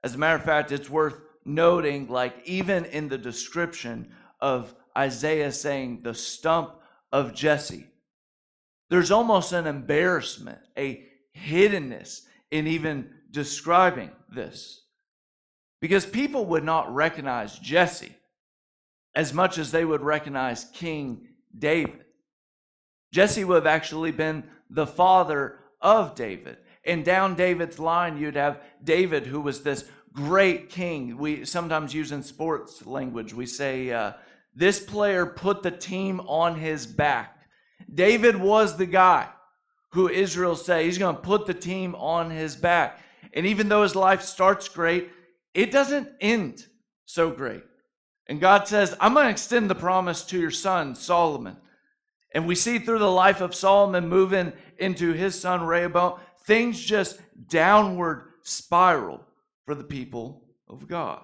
As 0.02 0.14
a 0.14 0.18
matter 0.18 0.36
of 0.36 0.44
fact, 0.44 0.70
it's 0.70 0.90
worth 0.90 1.20
noting, 1.44 2.08
like, 2.08 2.34
even 2.44 2.84
in 2.84 3.08
the 3.08 3.18
description 3.18 4.12
of 4.40 4.74
Isaiah 4.96 5.50
saying 5.50 6.02
the 6.02 6.14
stump 6.14 6.74
of 7.10 7.34
Jesse, 7.34 7.86
there's 8.90 9.10
almost 9.10 9.52
an 9.52 9.66
embarrassment, 9.66 10.58
a 10.76 11.06
hiddenness 11.36 12.20
in 12.50 12.66
even 12.66 13.10
describing 13.30 14.10
this. 14.32 14.82
Because 15.80 16.06
people 16.06 16.46
would 16.46 16.64
not 16.64 16.94
recognize 16.94 17.58
Jesse 17.58 18.14
as 19.14 19.32
much 19.32 19.58
as 19.58 19.70
they 19.70 19.84
would 19.84 20.02
recognize 20.02 20.66
King 20.66 21.28
David. 21.56 22.04
Jesse 23.12 23.44
would 23.44 23.54
have 23.54 23.66
actually 23.66 24.10
been 24.10 24.44
the 24.70 24.86
father 24.86 25.58
of 25.80 26.14
David. 26.14 26.58
And 26.84 27.04
down 27.04 27.34
David's 27.34 27.78
line, 27.78 28.18
you'd 28.18 28.36
have 28.36 28.60
David, 28.82 29.26
who 29.26 29.40
was 29.40 29.62
this 29.62 29.84
great 30.12 30.68
king. 30.68 31.16
We 31.16 31.44
sometimes 31.44 31.94
use 31.94 32.12
in 32.12 32.22
sports 32.22 32.84
language, 32.86 33.32
we 33.32 33.46
say, 33.46 33.92
uh, 33.92 34.12
this 34.54 34.80
player 34.80 35.26
put 35.26 35.62
the 35.62 35.70
team 35.70 36.20
on 36.20 36.56
his 36.56 36.86
back. 36.86 37.48
David 37.92 38.36
was 38.36 38.76
the 38.76 38.86
guy 38.86 39.28
who 39.92 40.08
Israel 40.08 40.56
say 40.56 40.84
he's 40.84 40.98
going 40.98 41.16
to 41.16 41.22
put 41.22 41.46
the 41.46 41.54
team 41.54 41.94
on 41.96 42.30
his 42.30 42.56
back. 42.56 43.00
And 43.32 43.46
even 43.46 43.68
though 43.68 43.82
his 43.82 43.96
life 43.96 44.22
starts 44.22 44.68
great, 44.68 45.10
it 45.54 45.70
doesn't 45.70 46.08
end 46.20 46.64
so 47.04 47.30
great. 47.30 47.62
And 48.26 48.40
God 48.40 48.66
says, 48.66 48.96
I'm 49.00 49.14
going 49.14 49.26
to 49.26 49.30
extend 49.30 49.68
the 49.68 49.74
promise 49.74 50.24
to 50.24 50.38
your 50.38 50.50
son, 50.50 50.94
Solomon. 50.94 51.56
And 52.32 52.46
we 52.46 52.54
see 52.54 52.78
through 52.78 52.98
the 52.98 53.10
life 53.10 53.40
of 53.40 53.54
Solomon 53.54 54.08
moving 54.08 54.52
into 54.78 55.12
his 55.12 55.38
son, 55.38 55.62
Rehoboam, 55.62 56.18
things 56.44 56.80
just 56.80 57.20
downward 57.48 58.32
spiral 58.42 59.20
for 59.66 59.74
the 59.74 59.84
people 59.84 60.42
of 60.68 60.88
God. 60.88 61.22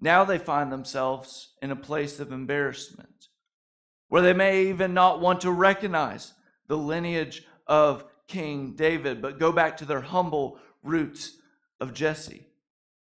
Now 0.00 0.24
they 0.24 0.38
find 0.38 0.70
themselves 0.70 1.54
in 1.60 1.70
a 1.70 1.76
place 1.76 2.20
of 2.20 2.30
embarrassment 2.30 3.28
where 4.08 4.22
they 4.22 4.32
may 4.32 4.66
even 4.66 4.94
not 4.94 5.20
want 5.20 5.40
to 5.42 5.50
recognize 5.50 6.32
the 6.66 6.76
lineage 6.76 7.44
of 7.66 8.04
King 8.26 8.74
David, 8.76 9.20
but 9.20 9.38
go 9.38 9.52
back 9.52 9.76
to 9.78 9.84
their 9.84 10.00
humble 10.00 10.58
roots 10.82 11.36
of 11.80 11.94
Jesse. 11.94 12.47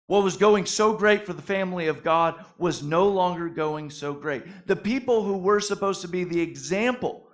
What 0.08 0.24
was 0.24 0.38
going 0.38 0.66
so 0.66 0.94
great 0.94 1.26
for 1.26 1.34
the 1.34 1.42
family 1.42 1.88
of 1.88 2.04
God 2.04 2.44
was 2.58 2.84
no 2.84 3.08
longer 3.08 3.48
going 3.48 3.90
so 3.90 4.14
great. 4.14 4.68
The 4.68 4.76
people 4.76 5.24
who 5.24 5.38
were 5.38 5.60
supposed 5.60 6.02
to 6.02 6.08
be 6.08 6.24
the 6.24 6.42
example 6.42 7.30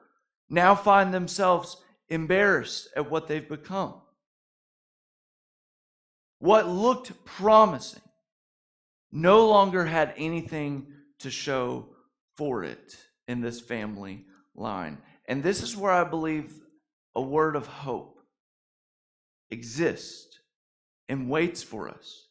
now 0.50 0.76
find 0.76 1.14
themselves 1.14 1.78
embarrassed 2.10 2.90
at 2.96 3.10
what 3.10 3.28
they've 3.28 3.48
become. 3.48 3.96
What 6.40 6.68
looked 6.68 7.26
promising 7.26 8.02
no 9.12 9.48
longer 9.48 9.86
had 9.86 10.14
anything 10.16 10.88
to 11.20 11.30
show 11.30 11.88
for 12.38 12.64
it 12.64 12.98
in 13.28 13.42
this 13.42 13.60
family 13.60 14.26
line. 14.56 15.00
And 15.28 15.44
this 15.44 15.62
is 15.62 15.76
where 15.76 15.92
I 15.92 16.04
believe 16.04 16.54
a 17.16 17.22
word 17.22 17.56
of 17.56 17.68
hope 17.68 18.20
exists 19.52 20.40
and 21.10 21.30
waits 21.30 21.62
for 21.64 21.90
us. 21.90 22.29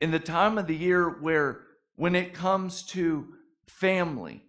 In 0.00 0.10
the 0.10 0.18
time 0.18 0.58
of 0.58 0.66
the 0.66 0.76
year 0.76 1.08
where, 1.08 1.62
when 1.94 2.14
it 2.14 2.34
comes 2.34 2.82
to 2.84 3.34
family 3.66 4.42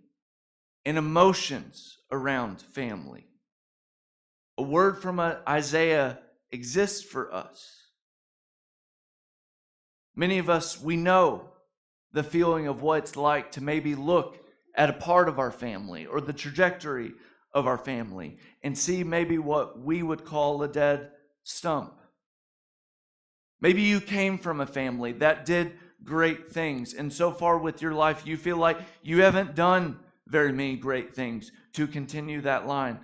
and 0.85 0.97
emotions 0.97 1.97
around 2.11 2.61
family, 2.61 3.27
a 4.57 4.63
word 4.63 5.01
from 5.01 5.19
uh, 5.19 5.35
Isaiah 5.47 6.19
exists 6.51 7.03
for 7.03 7.33
us. 7.33 7.87
Many 10.15 10.39
of 10.39 10.49
us, 10.49 10.81
we 10.81 10.97
know 10.97 11.49
the 12.11 12.23
feeling 12.23 12.67
of 12.67 12.81
what 12.81 12.99
it's 12.99 13.15
like 13.15 13.51
to 13.51 13.61
maybe 13.61 13.95
look 13.95 14.39
at 14.75 14.89
a 14.89 14.93
part 14.93 15.29
of 15.29 15.39
our 15.39 15.51
family 15.51 16.05
or 16.05 16.19
the 16.21 16.33
trajectory 16.33 17.13
of 17.53 17.67
our 17.67 17.77
family 17.77 18.37
and 18.63 18.77
see 18.77 19.03
maybe 19.03 19.37
what 19.37 19.79
we 19.79 20.03
would 20.03 20.25
call 20.25 20.61
a 20.63 20.67
dead 20.67 21.11
stump. 21.43 21.96
Maybe 23.59 23.81
you 23.81 23.99
came 23.99 24.37
from 24.37 24.61
a 24.61 24.67
family 24.67 25.13
that 25.13 25.45
did 25.45 25.73
great 26.03 26.49
things, 26.49 26.93
and 26.93 27.11
so 27.11 27.31
far 27.31 27.57
with 27.57 27.81
your 27.81 27.93
life, 27.93 28.25
you 28.25 28.37
feel 28.37 28.57
like 28.57 28.77
you 29.01 29.21
haven't 29.23 29.55
done 29.55 29.99
very 30.27 30.51
many 30.51 30.75
great 30.75 31.15
things 31.15 31.51
to 31.73 31.87
continue 31.87 32.41
that 32.41 32.67
line. 32.67 32.99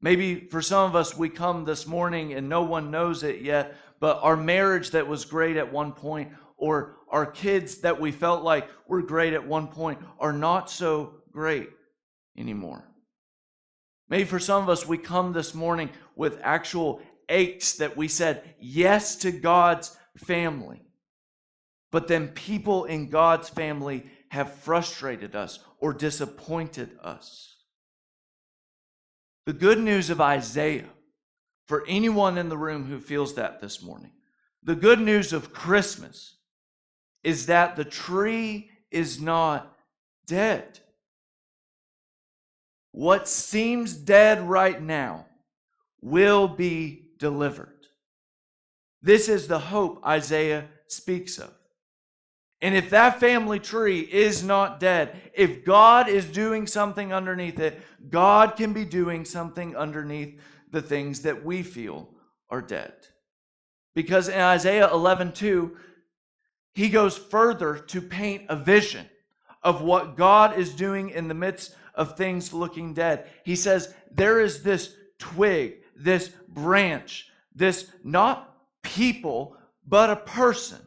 Maybe 0.00 0.40
for 0.40 0.60
some 0.60 0.88
of 0.88 0.96
us, 0.96 1.16
we 1.16 1.28
come 1.28 1.64
this 1.64 1.86
morning 1.86 2.32
and 2.32 2.48
no 2.48 2.62
one 2.62 2.90
knows 2.90 3.22
it 3.22 3.40
yet, 3.40 3.76
but 4.00 4.18
our 4.22 4.36
marriage 4.36 4.90
that 4.90 5.06
was 5.06 5.24
great 5.24 5.56
at 5.56 5.72
one 5.72 5.92
point, 5.92 6.32
or 6.56 6.96
our 7.08 7.26
kids 7.26 7.78
that 7.78 8.00
we 8.00 8.10
felt 8.10 8.42
like 8.42 8.68
were 8.88 9.02
great 9.02 9.32
at 9.32 9.46
one 9.46 9.68
point, 9.68 10.00
are 10.18 10.32
not 10.32 10.70
so 10.70 11.14
great 11.30 11.70
anymore. 12.36 12.84
Maybe 14.08 14.24
for 14.24 14.40
some 14.40 14.62
of 14.62 14.68
us, 14.68 14.86
we 14.86 14.98
come 14.98 15.32
this 15.32 15.54
morning 15.54 15.88
with 16.16 16.40
actual 16.42 17.00
aches 17.28 17.74
that 17.74 17.96
we 17.96 18.08
said 18.08 18.42
yes 18.60 19.16
to 19.16 19.32
God's 19.32 19.96
family. 20.16 20.82
But 21.90 22.08
then 22.08 22.28
people 22.28 22.84
in 22.84 23.10
God's 23.10 23.48
family 23.48 24.06
have 24.30 24.54
frustrated 24.54 25.36
us 25.36 25.58
or 25.78 25.92
disappointed 25.92 26.98
us. 27.02 27.56
The 29.44 29.52
good 29.52 29.78
news 29.78 30.08
of 30.08 30.20
Isaiah, 30.20 30.88
for 31.66 31.84
anyone 31.86 32.38
in 32.38 32.48
the 32.48 32.56
room 32.56 32.86
who 32.86 32.98
feels 32.98 33.34
that 33.34 33.60
this 33.60 33.82
morning, 33.82 34.12
the 34.62 34.74
good 34.74 35.00
news 35.00 35.32
of 35.32 35.52
Christmas 35.52 36.36
is 37.22 37.46
that 37.46 37.76
the 37.76 37.84
tree 37.84 38.70
is 38.90 39.20
not 39.20 39.76
dead. 40.26 40.78
what 42.92 43.26
seems 43.26 43.94
dead 43.94 44.46
right 44.48 44.80
now 44.80 45.26
will 46.00 46.46
be 46.46 47.01
delivered. 47.22 47.86
This 49.00 49.28
is 49.28 49.46
the 49.46 49.60
hope 49.60 50.04
Isaiah 50.04 50.66
speaks 50.88 51.38
of. 51.38 51.52
And 52.60 52.74
if 52.74 52.90
that 52.90 53.20
family 53.20 53.60
tree 53.60 54.00
is 54.00 54.42
not 54.42 54.80
dead, 54.80 55.16
if 55.32 55.64
God 55.64 56.08
is 56.08 56.24
doing 56.24 56.66
something 56.66 57.12
underneath 57.12 57.60
it, 57.60 57.80
God 58.10 58.56
can 58.56 58.72
be 58.72 58.84
doing 58.84 59.24
something 59.24 59.76
underneath 59.76 60.40
the 60.72 60.82
things 60.82 61.22
that 61.22 61.44
we 61.44 61.62
feel 61.62 62.08
are 62.50 62.60
dead. 62.60 62.92
Because 63.94 64.28
in 64.28 64.40
Isaiah 64.40 64.90
11 64.92 65.32
2, 65.32 65.76
he 66.74 66.88
goes 66.88 67.16
further 67.16 67.78
to 67.78 68.00
paint 68.00 68.46
a 68.48 68.56
vision 68.56 69.06
of 69.62 69.80
what 69.80 70.16
God 70.16 70.58
is 70.58 70.74
doing 70.74 71.10
in 71.10 71.28
the 71.28 71.34
midst 71.34 71.76
of 71.94 72.16
things 72.16 72.52
looking 72.52 72.94
dead. 72.94 73.28
He 73.44 73.54
says, 73.54 73.94
There 74.10 74.40
is 74.40 74.64
this 74.64 74.92
twig, 75.20 75.82
this 75.96 76.32
branch, 76.54 77.28
this 77.54 77.86
not 78.04 78.56
people, 78.82 79.56
but 79.86 80.10
a 80.10 80.16
person 80.16 80.80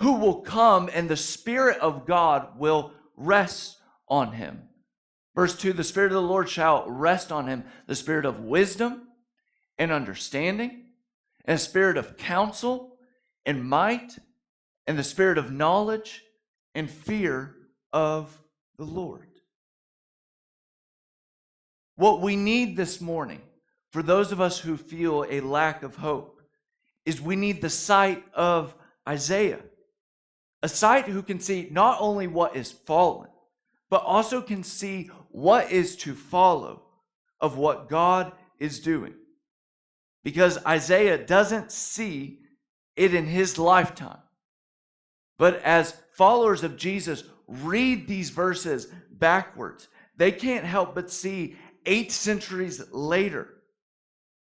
who 0.00 0.14
will 0.14 0.40
come 0.40 0.90
and 0.92 1.08
the 1.08 1.16
Spirit 1.16 1.78
of 1.78 2.06
God 2.06 2.58
will 2.58 2.92
rest 3.16 3.78
on 4.08 4.32
him. 4.32 4.62
Verse 5.34 5.56
2 5.56 5.72
The 5.72 5.84
Spirit 5.84 6.12
of 6.12 6.22
the 6.22 6.22
Lord 6.22 6.48
shall 6.48 6.88
rest 6.88 7.32
on 7.32 7.46
him, 7.46 7.64
the 7.86 7.94
Spirit 7.94 8.24
of 8.24 8.40
wisdom 8.40 9.08
and 9.78 9.90
understanding, 9.90 10.84
and 11.44 11.56
a 11.56 11.58
spirit 11.58 11.96
of 11.96 12.16
counsel 12.16 12.96
and 13.44 13.64
might, 13.64 14.16
and 14.86 14.98
the 14.98 15.04
spirit 15.04 15.38
of 15.38 15.50
knowledge 15.50 16.22
and 16.74 16.90
fear 16.90 17.56
of 17.92 18.38
the 18.78 18.84
Lord. 18.84 19.28
What 21.96 22.20
we 22.20 22.36
need 22.36 22.76
this 22.76 23.00
morning, 23.00 23.42
for 23.92 24.02
those 24.02 24.32
of 24.32 24.40
us 24.40 24.58
who 24.58 24.76
feel 24.76 25.24
a 25.30 25.40
lack 25.40 25.84
of 25.84 25.94
hope, 25.96 26.40
is 27.06 27.20
we 27.20 27.36
need 27.36 27.62
the 27.62 27.70
sight 27.70 28.24
of 28.34 28.74
Isaiah 29.08 29.60
a 30.62 30.68
sight 30.68 31.06
who 31.06 31.22
can 31.22 31.40
see 31.40 31.68
not 31.70 32.00
only 32.00 32.28
what 32.28 32.56
is 32.56 32.70
fallen, 32.70 33.28
but 33.90 34.02
also 34.04 34.40
can 34.40 34.62
see 34.62 35.10
what 35.30 35.70
is 35.72 35.96
to 35.96 36.14
follow 36.14 36.84
of 37.40 37.56
what 37.58 37.88
God 37.88 38.32
is 38.60 38.80
doing. 38.80 39.14
Because 40.22 40.64
Isaiah 40.64 41.18
doesn't 41.18 41.72
see 41.72 42.38
it 42.94 43.12
in 43.12 43.26
his 43.26 43.58
lifetime. 43.58 44.20
But 45.36 45.60
as 45.62 46.00
followers 46.14 46.62
of 46.62 46.76
Jesus 46.76 47.24
read 47.48 48.06
these 48.06 48.30
verses 48.30 48.86
backwards, 49.10 49.88
they 50.16 50.30
can't 50.30 50.64
help 50.64 50.94
but 50.94 51.10
see 51.10 51.56
eight 51.84 52.12
centuries 52.12 52.80
later 52.92 53.48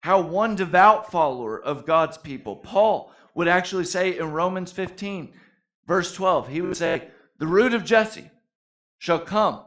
how 0.02 0.20
one 0.20 0.54
devout 0.54 1.10
follower 1.10 1.60
of 1.60 1.86
God's 1.86 2.18
people, 2.18 2.56
Paul, 2.56 3.12
would 3.34 3.48
actually 3.48 3.84
say 3.84 4.18
in 4.18 4.32
Romans 4.32 4.72
15, 4.72 5.32
Verse 5.88 6.14
12, 6.14 6.48
he 6.48 6.60
would 6.60 6.76
say, 6.76 7.08
The 7.38 7.46
root 7.46 7.72
of 7.72 7.84
Jesse 7.84 8.30
shall 8.98 9.18
come, 9.18 9.62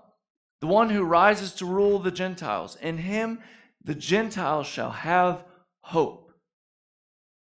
the 0.61 0.67
one 0.67 0.91
who 0.91 1.03
rises 1.03 1.51
to 1.53 1.65
rule 1.65 1.97
the 1.97 2.11
Gentiles. 2.11 2.77
In 2.79 2.99
him 2.99 3.39
the 3.83 3.95
Gentiles 3.95 4.67
shall 4.67 4.91
have 4.91 5.43
hope. 5.81 6.31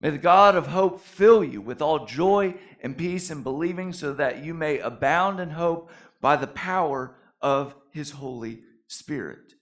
May 0.01 0.09
the 0.09 0.17
God 0.17 0.55
of 0.55 0.67
hope 0.67 0.99
fill 0.99 1.43
you 1.43 1.61
with 1.61 1.81
all 1.81 2.05
joy 2.05 2.55
and 2.83 2.97
peace 2.97 3.31
in 3.31 3.41
believing, 3.41 3.93
so 3.93 4.13
that 4.13 4.43
you 4.43 4.53
may 4.53 4.79
abound 4.79 5.39
in 5.39 5.51
hope 5.51 5.89
by 6.19 6.35
the 6.35 6.45
power 6.45 7.15
of 7.41 7.73
his 7.91 8.11
Holy 8.11 8.59
Spirit. 8.87 9.53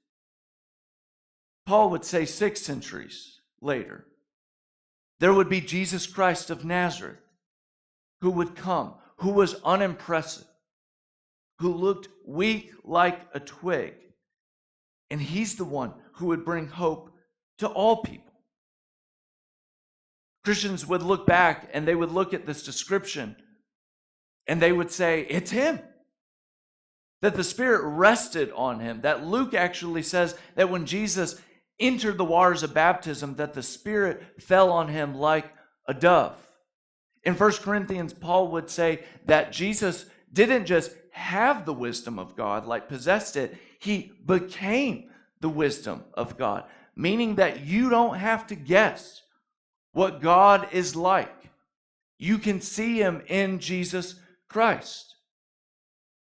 Paul 1.65 1.89
would 1.89 2.05
say 2.05 2.25
six 2.25 2.61
centuries 2.61 3.39
later, 3.61 4.05
there 5.19 5.33
would 5.33 5.49
be 5.49 5.61
Jesus 5.61 6.05
Christ 6.05 6.49
of 6.49 6.65
Nazareth 6.65 7.19
who 8.21 8.31
would 8.31 8.55
come, 8.55 8.93
who 9.17 9.31
was 9.31 9.55
unimpressive, 9.63 10.45
who 11.59 11.73
looked 11.73 12.09
weak 12.25 12.71
like 12.83 13.19
a 13.33 13.39
twig. 13.39 13.93
And 15.09 15.21
he's 15.21 15.55
the 15.55 15.65
one 15.65 15.93
who 16.13 16.27
would 16.27 16.43
bring 16.43 16.67
hope 16.67 17.11
to 17.59 17.67
all 17.67 17.97
people. 17.97 18.33
Christians 20.43 20.85
would 20.85 21.01
look 21.01 21.25
back 21.25 21.69
and 21.73 21.87
they 21.87 21.95
would 21.95 22.11
look 22.11 22.33
at 22.33 22.45
this 22.45 22.63
description 22.63 23.35
and 24.47 24.61
they 24.61 24.71
would 24.71 24.91
say, 24.91 25.25
It's 25.29 25.51
him. 25.51 25.79
That 27.21 27.35
the 27.35 27.43
Spirit 27.43 27.83
rested 27.83 28.51
on 28.55 28.79
him. 28.79 29.01
That 29.01 29.25
Luke 29.25 29.55
actually 29.55 30.03
says 30.03 30.35
that 30.55 30.69
when 30.69 30.85
Jesus 30.85 31.41
entered 31.79 32.17
the 32.17 32.25
waters 32.25 32.63
of 32.63 32.73
baptism, 32.73 33.35
that 33.35 33.53
the 33.53 33.63
Spirit 33.63 34.41
fell 34.41 34.71
on 34.71 34.87
him 34.87 35.15
like 35.15 35.51
a 35.87 35.93
dove. 35.93 36.35
In 37.23 37.33
1 37.33 37.51
Corinthians, 37.53 38.13
Paul 38.13 38.49
would 38.49 38.69
say 38.69 39.03
that 39.25 39.51
Jesus 39.51 40.05
didn't 40.31 40.65
just 40.65 40.91
have 41.11 41.65
the 41.65 41.73
wisdom 41.73 42.19
of 42.19 42.35
God, 42.35 42.65
like 42.65 42.89
possessed 42.89 43.35
it, 43.35 43.57
he 43.79 44.11
became 44.25 45.09
the 45.39 45.49
wisdom 45.49 46.03
of 46.13 46.37
God, 46.37 46.65
meaning 46.95 47.35
that 47.35 47.61
you 47.61 47.89
don't 47.89 48.17
have 48.17 48.47
to 48.47 48.55
guess 48.55 49.21
what 49.93 50.21
God 50.21 50.67
is 50.71 50.95
like. 50.95 51.33
You 52.17 52.37
can 52.37 52.61
see 52.61 52.97
him 52.97 53.21
in 53.27 53.59
Jesus 53.59 54.15
Christ. 54.49 55.15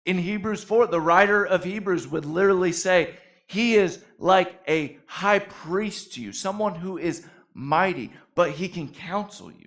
In 0.06 0.18
Hebrews 0.18 0.64
4, 0.64 0.86
the 0.86 1.00
writer 1.00 1.44
of 1.44 1.64
Hebrews 1.64 2.08
would 2.08 2.24
literally 2.24 2.72
say, 2.72 3.16
He 3.48 3.74
is 3.74 4.04
like 4.18 4.60
a 4.68 4.98
high 5.06 5.40
priest 5.40 6.12
to 6.14 6.22
you, 6.22 6.32
someone 6.32 6.74
who 6.74 6.98
is 6.98 7.26
mighty, 7.54 8.12
but 8.34 8.52
he 8.52 8.68
can 8.68 8.88
counsel 8.88 9.50
you. 9.50 9.66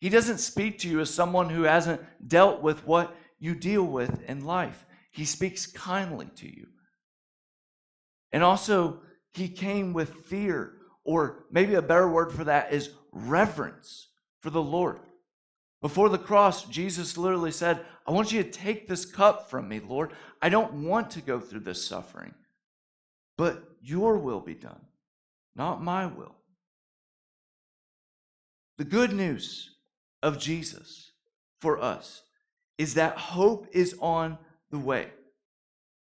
He 0.00 0.08
doesn't 0.08 0.38
speak 0.38 0.78
to 0.78 0.88
you 0.88 1.00
as 1.00 1.12
someone 1.12 1.50
who 1.50 1.64
hasn't 1.64 2.00
dealt 2.26 2.62
with 2.62 2.86
what 2.86 3.14
you 3.38 3.54
deal 3.54 3.84
with 3.84 4.22
in 4.28 4.44
life. 4.44 4.86
He 5.10 5.24
speaks 5.24 5.66
kindly 5.66 6.28
to 6.36 6.46
you. 6.46 6.68
And 8.32 8.44
also, 8.44 9.00
he 9.32 9.48
came 9.48 9.92
with 9.92 10.26
fear, 10.26 10.74
or 11.04 11.44
maybe 11.50 11.74
a 11.74 11.82
better 11.82 12.08
word 12.08 12.32
for 12.32 12.44
that 12.44 12.72
is 12.72 12.90
reverence 13.10 14.08
for 14.40 14.50
the 14.50 14.62
Lord. 14.62 15.00
Before 15.82 16.08
the 16.08 16.18
cross, 16.18 16.64
Jesus 16.66 17.18
literally 17.18 17.50
said, 17.50 17.84
I 18.06 18.12
want 18.12 18.32
you 18.32 18.42
to 18.42 18.50
take 18.50 18.86
this 18.86 19.04
cup 19.04 19.50
from 19.50 19.68
me, 19.68 19.80
Lord. 19.80 20.12
I 20.40 20.48
don't 20.50 20.84
want 20.84 21.10
to 21.12 21.20
go 21.20 21.40
through 21.40 21.60
this 21.60 21.84
suffering, 21.84 22.34
but 23.36 23.62
your 23.80 24.18
will 24.18 24.40
be 24.40 24.54
done, 24.54 24.80
not 25.54 25.82
my 25.82 26.06
will. 26.06 26.34
The 28.78 28.84
good 28.84 29.12
news 29.12 29.70
of 30.22 30.38
Jesus 30.38 31.12
for 31.60 31.80
us 31.80 32.22
is 32.78 32.94
that 32.94 33.16
hope 33.16 33.66
is 33.72 33.94
on 34.00 34.38
the 34.70 34.78
way. 34.78 35.08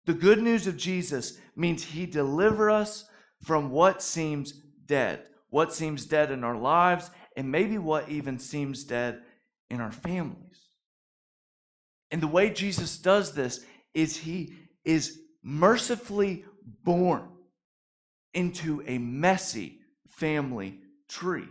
The 0.07 0.15
good 0.15 0.43
news 0.43 0.67
of 0.67 0.77
Jesus 0.77 1.39
means 1.57 1.85
he 1.85 2.07
delivers 2.07 2.73
us 2.73 3.05
from 3.43 3.71
what 3.71 4.03
seems 4.03 4.53
dead, 4.87 5.25
what 5.51 5.73
seems 5.73 6.07
dead 6.07 6.31
in 6.31 6.45
our 6.45 6.57
lives, 6.57 7.11
and 7.37 7.51
maybe 7.51 7.79
what 7.79 8.09
even 8.09 8.39
seems 8.39 8.85
dead 8.85 9.21
in 9.71 9.81
our 9.81 9.93
families. 9.93 10.69
And 12.11 12.23
the 12.23 12.29
way 12.29 12.51
Jesus 12.51 12.99
does 12.99 13.33
this 13.33 13.65
is 13.93 14.17
he 14.17 14.55
is 14.85 15.19
mercifully 15.43 16.45
born 16.65 17.29
into 18.33 18.83
a 18.87 18.99
messy 18.99 19.81
family 20.09 20.81
tree. 21.09 21.49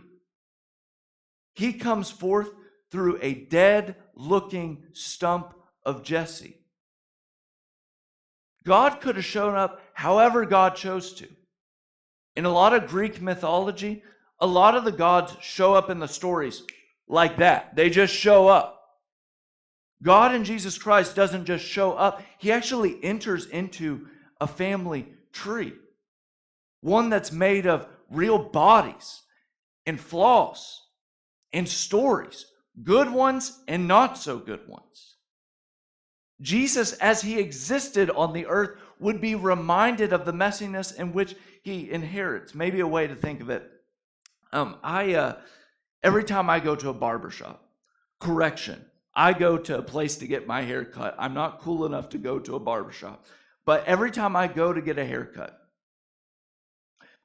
He 1.54 1.72
comes 1.72 2.10
forth 2.10 2.50
through 2.90 3.18
a 3.22 3.34
dead 3.34 3.96
looking 4.14 4.84
stump 4.92 5.54
of 5.84 6.02
Jesse. 6.02 6.58
God 8.64 9.00
could 9.00 9.16
have 9.16 9.24
shown 9.24 9.54
up 9.54 9.80
however 9.92 10.46
God 10.46 10.74
chose 10.74 11.12
to. 11.14 11.28
In 12.36 12.44
a 12.44 12.52
lot 12.52 12.74
of 12.74 12.88
Greek 12.88 13.20
mythology, 13.20 14.02
a 14.40 14.46
lot 14.46 14.74
of 14.74 14.84
the 14.84 14.92
gods 14.92 15.36
show 15.40 15.74
up 15.74 15.90
in 15.90 16.00
the 16.00 16.08
stories 16.08 16.62
like 17.06 17.36
that. 17.36 17.76
They 17.76 17.90
just 17.90 18.12
show 18.12 18.48
up. 18.48 18.80
God 20.02 20.34
in 20.34 20.44
Jesus 20.44 20.76
Christ 20.76 21.14
doesn't 21.14 21.44
just 21.44 21.64
show 21.64 21.92
up, 21.92 22.22
He 22.38 22.50
actually 22.50 23.02
enters 23.02 23.46
into 23.46 24.08
a 24.40 24.46
family 24.46 25.08
tree, 25.32 25.72
one 26.80 27.10
that's 27.10 27.32
made 27.32 27.66
of 27.66 27.86
real 28.10 28.38
bodies 28.38 29.22
and 29.86 30.00
flaws 30.00 30.82
and 31.52 31.68
stories, 31.68 32.46
good 32.82 33.10
ones 33.10 33.62
and 33.68 33.86
not 33.86 34.18
so 34.18 34.38
good 34.38 34.66
ones. 34.68 35.16
Jesus, 36.40 36.92
as 36.94 37.22
he 37.22 37.38
existed 37.38 38.10
on 38.10 38.32
the 38.32 38.46
earth, 38.46 38.78
would 38.98 39.20
be 39.20 39.34
reminded 39.34 40.12
of 40.12 40.24
the 40.24 40.32
messiness 40.32 40.94
in 40.94 41.12
which 41.12 41.36
he 41.62 41.90
inherits. 41.90 42.54
Maybe 42.54 42.80
a 42.80 42.86
way 42.86 43.06
to 43.06 43.14
think 43.14 43.40
of 43.40 43.50
it. 43.50 43.70
Um, 44.52 44.76
I 44.82 45.14
uh, 45.14 45.36
every 46.02 46.24
time 46.24 46.50
I 46.50 46.60
go 46.60 46.76
to 46.76 46.90
a 46.90 46.94
barbershop, 46.94 47.66
correction, 48.20 48.84
I 49.14 49.32
go 49.32 49.56
to 49.56 49.78
a 49.78 49.82
place 49.82 50.16
to 50.16 50.26
get 50.26 50.46
my 50.46 50.62
hair 50.62 50.84
cut. 50.84 51.14
I'm 51.18 51.34
not 51.34 51.60
cool 51.60 51.86
enough 51.86 52.08
to 52.10 52.18
go 52.18 52.38
to 52.40 52.56
a 52.56 52.60
barbershop. 52.60 53.24
But 53.66 53.84
every 53.86 54.10
time 54.10 54.36
I 54.36 54.46
go 54.46 54.72
to 54.72 54.80
get 54.82 54.98
a 54.98 55.04
haircut, 55.04 55.58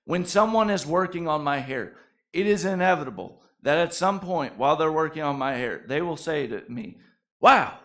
when 0.05 0.25
someone 0.25 0.69
is 0.69 0.85
working 0.85 1.27
on 1.27 1.43
my 1.43 1.59
hair, 1.59 1.93
it 2.33 2.47
is 2.47 2.65
inevitable 2.65 3.41
that 3.61 3.77
at 3.77 3.93
some 3.93 4.19
point 4.19 4.57
while 4.57 4.75
they're 4.75 4.91
working 4.91 5.21
on 5.21 5.37
my 5.37 5.55
hair, 5.55 5.83
they 5.87 6.01
will 6.01 6.17
say 6.17 6.47
to 6.47 6.63
me, 6.69 6.97
Wow, 7.41 7.77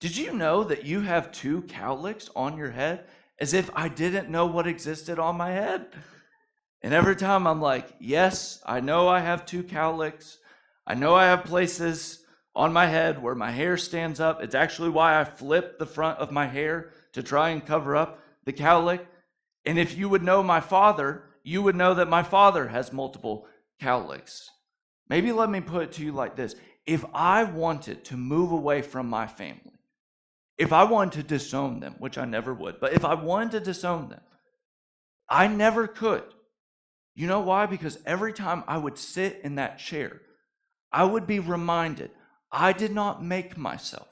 did 0.00 0.16
you 0.16 0.32
know 0.32 0.64
that 0.64 0.84
you 0.84 1.00
have 1.00 1.32
two 1.32 1.62
cowlicks 1.62 2.30
on 2.36 2.56
your 2.56 2.70
head? 2.70 3.06
As 3.40 3.54
if 3.54 3.70
I 3.74 3.88
didn't 3.88 4.30
know 4.30 4.46
what 4.46 4.66
existed 4.66 5.18
on 5.18 5.36
my 5.36 5.50
head. 5.50 5.86
And 6.82 6.94
every 6.94 7.16
time 7.16 7.46
I'm 7.46 7.60
like, 7.60 7.88
Yes, 7.98 8.62
I 8.66 8.80
know 8.80 9.08
I 9.08 9.20
have 9.20 9.46
two 9.46 9.64
cowlicks. 9.64 10.36
I 10.86 10.94
know 10.94 11.14
I 11.14 11.24
have 11.24 11.44
places 11.44 12.24
on 12.54 12.72
my 12.72 12.86
head 12.86 13.20
where 13.22 13.34
my 13.34 13.50
hair 13.50 13.76
stands 13.76 14.20
up. 14.20 14.42
It's 14.42 14.54
actually 14.54 14.90
why 14.90 15.20
I 15.20 15.24
flip 15.24 15.78
the 15.78 15.86
front 15.86 16.18
of 16.18 16.30
my 16.30 16.46
hair 16.46 16.92
to 17.14 17.22
try 17.22 17.50
and 17.50 17.64
cover 17.64 17.96
up 17.96 18.20
the 18.44 18.52
cowlick. 18.52 19.00
And 19.64 19.78
if 19.78 19.96
you 19.96 20.08
would 20.08 20.22
know 20.22 20.42
my 20.42 20.60
father, 20.60 21.24
you 21.42 21.62
would 21.62 21.76
know 21.76 21.94
that 21.94 22.08
my 22.08 22.22
father 22.22 22.68
has 22.68 22.92
multiple 22.92 23.46
cowlicks. 23.80 24.48
Maybe 25.08 25.32
let 25.32 25.50
me 25.50 25.60
put 25.60 25.82
it 25.82 25.92
to 25.92 26.04
you 26.04 26.12
like 26.12 26.36
this 26.36 26.54
if 26.86 27.04
I 27.14 27.44
wanted 27.44 28.04
to 28.06 28.16
move 28.16 28.52
away 28.52 28.82
from 28.82 29.08
my 29.08 29.26
family, 29.26 29.78
if 30.58 30.72
I 30.72 30.84
wanted 30.84 31.22
to 31.22 31.28
disown 31.28 31.80
them, 31.80 31.96
which 31.98 32.18
I 32.18 32.26
never 32.26 32.52
would, 32.52 32.78
but 32.78 32.92
if 32.92 33.04
I 33.04 33.14
wanted 33.14 33.52
to 33.52 33.60
disown 33.60 34.10
them, 34.10 34.20
I 35.28 35.46
never 35.46 35.86
could. 35.86 36.24
You 37.14 37.26
know 37.26 37.40
why? 37.40 37.66
Because 37.66 37.98
every 38.04 38.32
time 38.32 38.64
I 38.66 38.76
would 38.76 38.98
sit 38.98 39.40
in 39.42 39.54
that 39.54 39.78
chair, 39.78 40.20
I 40.92 41.04
would 41.04 41.26
be 41.26 41.38
reminded 41.38 42.10
I 42.52 42.72
did 42.72 42.92
not 42.92 43.24
make 43.24 43.56
myself. 43.56 44.08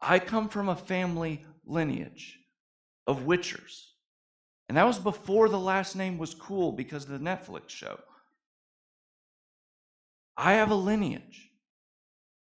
I 0.00 0.18
come 0.18 0.48
from 0.48 0.68
a 0.68 0.76
family 0.76 1.44
lineage 1.64 2.38
of 3.06 3.20
witchers. 3.22 3.84
And 4.68 4.76
that 4.76 4.86
was 4.86 4.98
before 4.98 5.48
the 5.48 5.58
last 5.58 5.96
name 5.96 6.18
was 6.18 6.34
cool 6.34 6.72
because 6.72 7.04
of 7.04 7.10
the 7.10 7.18
Netflix 7.18 7.70
show. 7.70 7.98
I 10.36 10.54
have 10.54 10.70
a 10.70 10.76
lineage. 10.76 11.50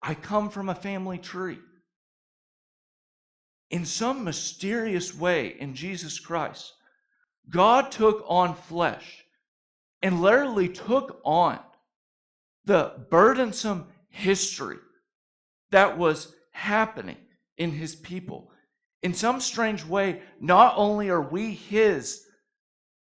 I 0.02 0.14
come 0.14 0.50
from 0.50 0.68
a 0.68 0.74
family 0.74 1.18
tree. 1.18 1.58
In 3.70 3.84
some 3.84 4.24
mysterious 4.24 5.14
way, 5.14 5.48
in 5.58 5.74
Jesus 5.74 6.18
Christ, 6.18 6.72
God 7.48 7.90
took 7.90 8.24
on 8.26 8.54
flesh 8.54 9.24
and 10.02 10.20
literally 10.20 10.68
took 10.68 11.20
on 11.24 11.58
the 12.64 13.06
burdensome 13.10 13.86
history 14.08 14.78
that 15.70 15.98
was 15.98 16.34
happening 16.52 17.16
in 17.56 17.72
his 17.72 17.94
people. 17.94 18.50
In 19.02 19.14
some 19.14 19.40
strange 19.40 19.84
way, 19.84 20.22
not 20.40 20.74
only 20.76 21.10
are 21.10 21.20
we 21.20 21.52
his, 21.52 22.22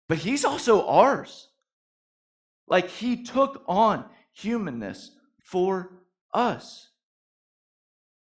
but 0.09 0.17
he's 0.17 0.45
also 0.45 0.85
ours. 0.87 1.49
Like 2.67 2.89
he 2.89 3.23
took 3.23 3.63
on 3.67 4.05
humanness 4.33 5.11
for 5.43 5.91
us. 6.33 6.89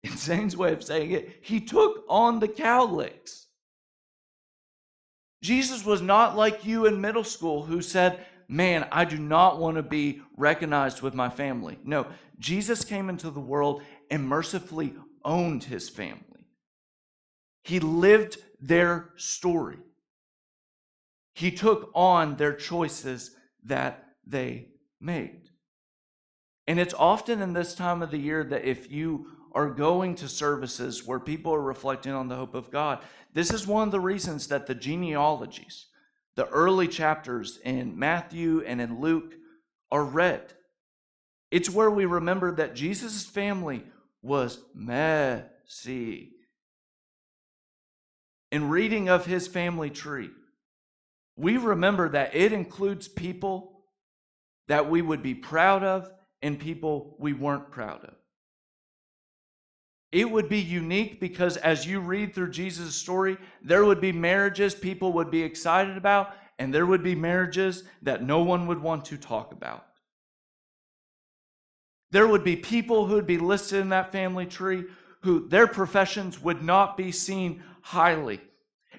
In 0.05 0.17
Zane's 0.17 0.57
way 0.57 0.73
of 0.73 0.85
saying 0.85 1.11
it, 1.11 1.41
he 1.43 1.61
took 1.61 2.05
on 2.09 2.39
the 2.39 2.49
cowlicks. 2.49 3.47
Jesus 5.43 5.85
was 5.85 6.01
not 6.01 6.37
like 6.37 6.65
you 6.65 6.87
in 6.87 7.01
middle 7.01 7.25
school 7.25 7.65
who 7.65 7.83
said, 7.83 8.25
Man, 8.49 8.87
I 8.93 9.05
do 9.05 9.19
not 9.19 9.59
want 9.59 9.77
to 9.77 9.83
be 9.83 10.23
recognized 10.37 11.03
with 11.03 11.15
my 11.15 11.29
family. 11.29 11.79
No, 11.83 12.07
Jesus 12.39 12.85
came 12.85 13.09
into 13.09 13.31
the 13.31 13.41
world 13.41 13.83
and 14.09 14.29
mercifully 14.29 14.95
owned 15.27 15.65
his 15.65 15.91
family. 15.91 16.23
He 17.63 17.81
lived 17.81 18.39
their 18.61 19.11
story. 19.17 19.79
He 21.35 21.51
took 21.51 21.91
on 21.95 22.37
their 22.37 22.55
choices 22.55 23.33
that 23.65 24.05
they 24.27 24.69
made. 25.01 25.51
And 26.67 26.81
it's 26.81 26.95
often 26.95 27.43
in 27.43 27.53
this 27.53 27.75
time 27.75 28.01
of 28.03 28.11
the 28.11 28.19
year 28.19 28.43
that 28.45 28.65
if 28.65 28.91
you 28.91 29.27
are 29.53 29.69
going 29.69 30.15
to 30.17 30.29
services 30.29 31.07
where 31.07 31.21
people 31.21 31.53
are 31.53 31.63
reflecting 31.63 32.13
on 32.13 32.29
the 32.29 32.37
hope 32.37 32.55
of 32.55 32.71
God, 32.71 33.01
this 33.35 33.53
is 33.53 33.67
one 33.67 33.89
of 33.89 33.93
the 33.93 34.01
reasons 34.01 34.49
that 34.49 34.67
the 34.67 34.75
genealogies, 34.75 35.87
the 36.37 36.49
early 36.49 36.89
chapters 36.89 37.59
in 37.65 37.99
Matthew 37.99 38.63
and 38.67 38.81
in 38.81 39.01
Luke, 39.01 39.35
are 39.91 40.05
read. 40.05 40.55
It's 41.51 41.71
where 41.71 41.91
we 41.91 42.07
remember 42.07 42.55
that 42.55 42.75
Jesus' 42.75 43.25
family 43.25 43.85
was 44.27 44.59
messy. 44.75 46.33
In 48.51 48.69
reading 48.69 49.09
of 49.09 49.27
his 49.27 49.47
family 49.47 49.91
tree, 49.91 50.31
we 51.37 51.57
remember 51.57 52.09
that 52.11 52.35
it 52.35 52.53
includes 52.53 53.09
people 53.09 53.83
that 54.69 54.91
we 54.91 55.03
would 55.03 55.23
be 55.23 55.35
proud 55.35 55.85
of 55.85 56.11
and 56.43 56.59
people 56.59 57.17
we 57.19 57.33
weren't 57.33 57.71
proud 57.71 58.05
of. 58.05 58.15
It 60.13 60.31
would 60.31 60.49
be 60.49 60.61
unique 60.61 61.21
because 61.21 61.57
as 61.59 61.87
you 61.87 62.01
read 62.01 62.35
through 62.35 62.51
Jesus' 62.51 62.95
story, 62.95 63.37
there 63.63 63.85
would 63.85 64.01
be 64.01 64.13
marriages 64.13 64.75
people 64.75 65.13
would 65.15 65.31
be 65.31 65.43
excited 65.43 65.97
about, 65.97 66.35
and 66.59 66.73
there 66.73 66.87
would 66.87 67.03
be 67.03 67.15
marriages 67.15 67.85
that 68.03 68.23
no 68.23 68.43
one 68.43 68.67
would 68.67 68.81
want 68.81 69.05
to 69.07 69.19
talk 69.19 69.53
about. 69.53 69.86
There 72.17 72.27
would 72.27 72.45
be 72.45 72.57
people 72.57 73.05
who 73.05 73.17
would 73.17 73.27
be 73.27 73.37
listed 73.37 73.79
in 73.79 73.91
that 73.91 74.11
family 74.11 74.47
tree 74.47 74.85
who 75.21 75.47
their 75.51 75.67
professions 75.67 76.43
would 76.43 76.63
not 76.63 76.97
be 76.97 77.13
seen 77.13 77.63
highly. 77.83 78.41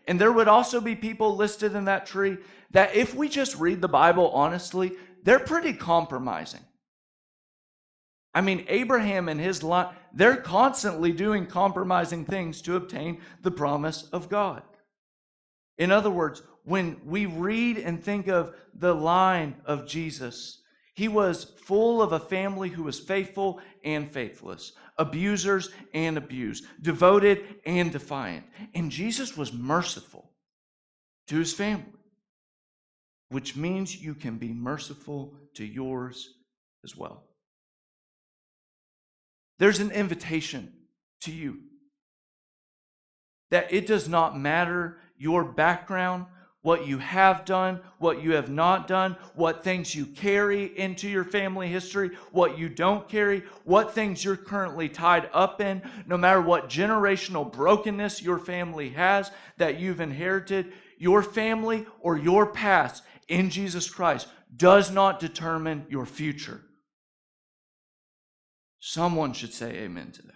And 0.07 0.21
there 0.21 0.31
would 0.31 0.47
also 0.47 0.79
be 0.79 0.93
people 0.93 1.35
listed 1.35 1.73
in 1.73 1.85
that 1.85 2.05
tree 2.05 2.37
that, 2.69 2.95
if 2.95 3.15
we 3.15 3.27
just 3.27 3.55
read 3.55 3.81
the 3.81 3.87
Bible 3.87 4.29
honestly, 4.29 4.91
they're 5.23 5.39
pretty 5.39 5.73
compromising. 5.73 6.61
I 8.35 8.41
mean, 8.41 8.65
Abraham 8.67 9.29
and 9.29 9.39
his 9.39 9.63
line, 9.63 9.95
they're 10.13 10.37
constantly 10.37 11.11
doing 11.11 11.47
compromising 11.47 12.23
things 12.23 12.61
to 12.61 12.75
obtain 12.75 13.19
the 13.41 13.49
promise 13.49 14.03
of 14.11 14.29
God. 14.29 14.61
In 15.79 15.91
other 15.91 16.11
words, 16.11 16.43
when 16.65 17.01
we 17.03 17.25
read 17.25 17.79
and 17.79 18.03
think 18.03 18.27
of 18.27 18.53
the 18.75 18.93
line 18.93 19.55
of 19.65 19.87
Jesus, 19.87 20.61
he 20.97 21.07
was 21.07 21.43
full 21.43 22.01
of 22.01 22.11
a 22.11 22.19
family 22.19 22.69
who 22.69 22.81
was 22.81 22.99
faithful 22.99 23.61
and 23.83 24.09
faithless, 24.09 24.71
abusers 24.97 25.69
and 25.93 26.17
abused, 26.17 26.65
devoted 26.81 27.43
and 27.67 27.91
defiant. 27.91 28.43
And 28.73 28.89
Jesus 28.89 29.37
was 29.37 29.53
merciful 29.53 30.31
to 31.27 31.37
his 31.37 31.53
family, 31.53 31.85
which 33.29 33.55
means 33.55 33.95
you 33.95 34.15
can 34.15 34.39
be 34.39 34.51
merciful 34.51 35.35
to 35.53 35.63
yours 35.63 36.33
as 36.83 36.97
well. 36.97 37.25
There's 39.59 39.79
an 39.79 39.91
invitation 39.91 40.73
to 41.21 41.31
you 41.31 41.59
that 43.51 43.71
it 43.71 43.85
does 43.85 44.09
not 44.09 44.35
matter 44.35 44.97
your 45.15 45.43
background, 45.43 46.25
what 46.67 46.85
you 46.85 46.97
have 46.97 47.45
done, 47.45 47.79
what 47.97 48.21
you 48.21 48.33
have 48.33 48.49
not 48.49 48.89
done, 48.89 49.15
what 49.35 49.63
things 49.63 49.95
you 49.95 50.05
carry 50.05 50.77
into 50.77 51.07
your 51.07 51.23
family 51.23 51.69
history, 51.69 52.09
what 52.33 52.57
you 52.57 52.67
don't 52.67 53.07
carry, 53.07 53.41
what 53.63 53.95
things 53.95 54.21
you're 54.21 54.35
currently 54.35 54.89
tied 54.89 55.29
up 55.31 55.61
in, 55.61 55.81
no 56.07 56.17
matter 56.17 56.41
what 56.41 56.69
generational 56.69 57.49
brokenness 57.49 58.21
your 58.21 58.37
family 58.37 58.89
has 58.89 59.31
that 59.55 59.79
you've 59.79 60.01
inherited, 60.01 60.73
your 60.97 61.23
family 61.23 61.85
or 62.01 62.17
your 62.17 62.47
past 62.47 63.01
in 63.29 63.49
Jesus 63.49 63.89
Christ 63.89 64.27
does 64.53 64.91
not 64.91 65.21
determine 65.21 65.85
your 65.87 66.05
future. 66.05 66.59
Someone 68.81 69.31
should 69.31 69.53
say 69.53 69.69
amen 69.69 70.11
to 70.11 70.21
that. 70.23 70.33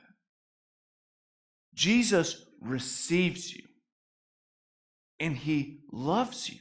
Jesus 1.73 2.45
receives 2.61 3.53
you 3.53 3.63
and 5.21 5.37
he 5.37 5.77
loves 5.91 6.49
you. 6.49 6.57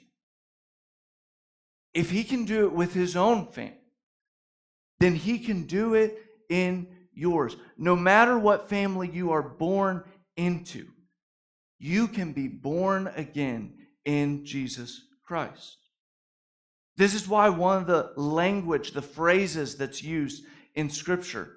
If 1.95 2.11
he 2.11 2.23
can 2.23 2.45
do 2.45 2.67
it 2.67 2.73
with 2.73 2.95
his 2.95 3.17
own 3.17 3.47
family, 3.47 3.75
then 5.01 5.17
he 5.17 5.39
can 5.39 5.65
do 5.65 5.95
it 5.95 6.19
in 6.51 6.87
yours. 7.15 7.57
No 7.79 7.97
matter 7.97 8.39
what 8.39 8.69
family 8.69 9.09
you 9.09 9.33
are 9.33 9.43
born 9.43 10.05
into, 10.37 10.87
you 11.79 12.07
can 12.07 12.33
be 12.33 12.47
born 12.47 13.11
again 13.17 13.73
in 14.05 14.45
Jesus 14.45 15.01
Christ. 15.25 15.79
This 16.99 17.15
is 17.15 17.27
why 17.27 17.49
one 17.49 17.79
of 17.79 17.87
the 17.87 18.13
language, 18.17 18.93
the 18.93 19.01
phrases 19.01 19.77
that's 19.77 20.03
used 20.03 20.45
in 20.75 20.91
Scripture 20.91 21.57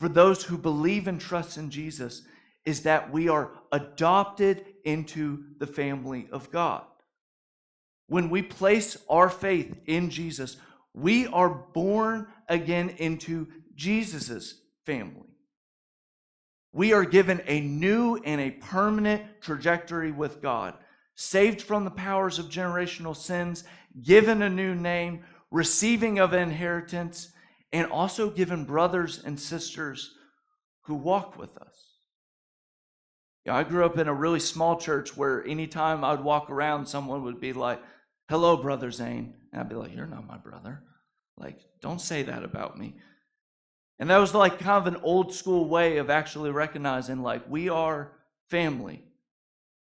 for 0.00 0.08
those 0.08 0.44
who 0.44 0.56
believe 0.56 1.06
and 1.06 1.20
trust 1.20 1.58
in 1.58 1.70
Jesus 1.70 2.22
is 2.64 2.82
that 2.82 3.12
we 3.12 3.28
are 3.28 3.50
adopted 3.72 4.64
into 4.84 5.44
the 5.58 5.66
family 5.66 6.28
of 6.32 6.50
God. 6.50 6.84
When 8.06 8.30
we 8.30 8.42
place 8.42 8.96
our 9.08 9.30
faith 9.30 9.74
in 9.86 10.10
Jesus, 10.10 10.56
we 10.92 11.26
are 11.28 11.48
born 11.48 12.26
again 12.48 12.90
into 12.98 13.46
Jesus' 13.74 14.60
family. 14.84 15.28
We 16.72 16.92
are 16.92 17.04
given 17.04 17.42
a 17.46 17.60
new 17.60 18.16
and 18.16 18.40
a 18.40 18.50
permanent 18.50 19.40
trajectory 19.40 20.12
with 20.12 20.42
God, 20.42 20.74
saved 21.14 21.62
from 21.62 21.84
the 21.84 21.90
powers 21.90 22.38
of 22.38 22.46
generational 22.46 23.16
sins, 23.16 23.64
given 24.02 24.42
a 24.42 24.50
new 24.50 24.74
name, 24.74 25.24
receiving 25.50 26.18
of 26.18 26.32
inheritance, 26.32 27.32
and 27.72 27.86
also 27.86 28.30
given 28.30 28.64
brothers 28.64 29.22
and 29.24 29.38
sisters 29.38 30.14
who 30.82 30.94
walk 30.94 31.36
with 31.38 31.56
us. 31.58 31.89
Yeah, 33.46 33.56
I 33.56 33.64
grew 33.64 33.84
up 33.84 33.98
in 33.98 34.08
a 34.08 34.14
really 34.14 34.40
small 34.40 34.76
church 34.76 35.16
where 35.16 35.46
anytime 35.46 36.04
I'd 36.04 36.20
walk 36.20 36.50
around, 36.50 36.86
someone 36.86 37.24
would 37.24 37.40
be 37.40 37.52
like, 37.52 37.82
Hello, 38.28 38.56
Brother 38.56 38.90
Zane. 38.90 39.34
And 39.52 39.60
I'd 39.60 39.68
be 39.68 39.74
like, 39.74 39.94
You're 39.94 40.06
not 40.06 40.26
my 40.26 40.36
brother. 40.36 40.82
Like, 41.36 41.58
don't 41.80 42.00
say 42.00 42.22
that 42.24 42.44
about 42.44 42.78
me. 42.78 42.94
And 43.98 44.10
that 44.10 44.18
was 44.18 44.34
like 44.34 44.58
kind 44.58 44.86
of 44.86 44.92
an 44.92 45.00
old 45.02 45.34
school 45.34 45.68
way 45.68 45.98
of 45.98 46.10
actually 46.10 46.50
recognizing, 46.50 47.22
like, 47.22 47.48
we 47.48 47.68
are 47.68 48.12
family. 48.48 49.02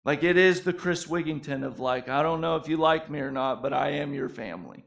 Like, 0.06 0.24
it 0.24 0.38
is 0.38 0.62
the 0.62 0.74
Chris 0.74 1.06
Wigington 1.06 1.66
of, 1.66 1.80
like, 1.80 2.10
I 2.10 2.22
don't 2.24 2.42
know 2.42 2.58
if 2.58 2.68
you 2.68 2.78
like 2.78 3.10
me 3.10 3.20
or 3.20 3.32
not, 3.32 3.62
but 3.62 3.74
I 3.74 3.92
am 3.92 4.14
your 4.14 4.30
family. 4.30 4.84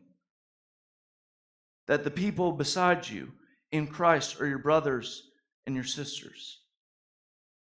That 1.87 2.05
the 2.05 2.11
people 2.11 2.52
beside 2.52 3.09
you 3.09 3.33
in 3.72 3.87
Christ 3.87 4.40
are 4.40 4.46
your 4.46 4.59
brothers 4.59 5.31
and 5.66 5.74
your 5.74 5.85
sisters. 5.85 6.61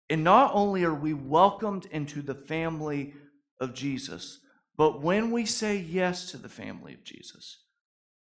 And 0.10 0.24
not 0.24 0.52
only 0.54 0.84
are 0.84 0.94
we 0.94 1.14
welcomed 1.14 1.86
into 1.92 2.22
the 2.22 2.36
family 2.36 3.14
of 3.60 3.74
Jesus, 3.74 4.40
but 4.76 5.02
when 5.02 5.32
we 5.32 5.46
say 5.46 5.78
yes 5.78 6.32
to 6.32 6.38
the 6.38 6.50
family 6.50 6.94
of 6.94 7.04
Jesus, 7.04 7.58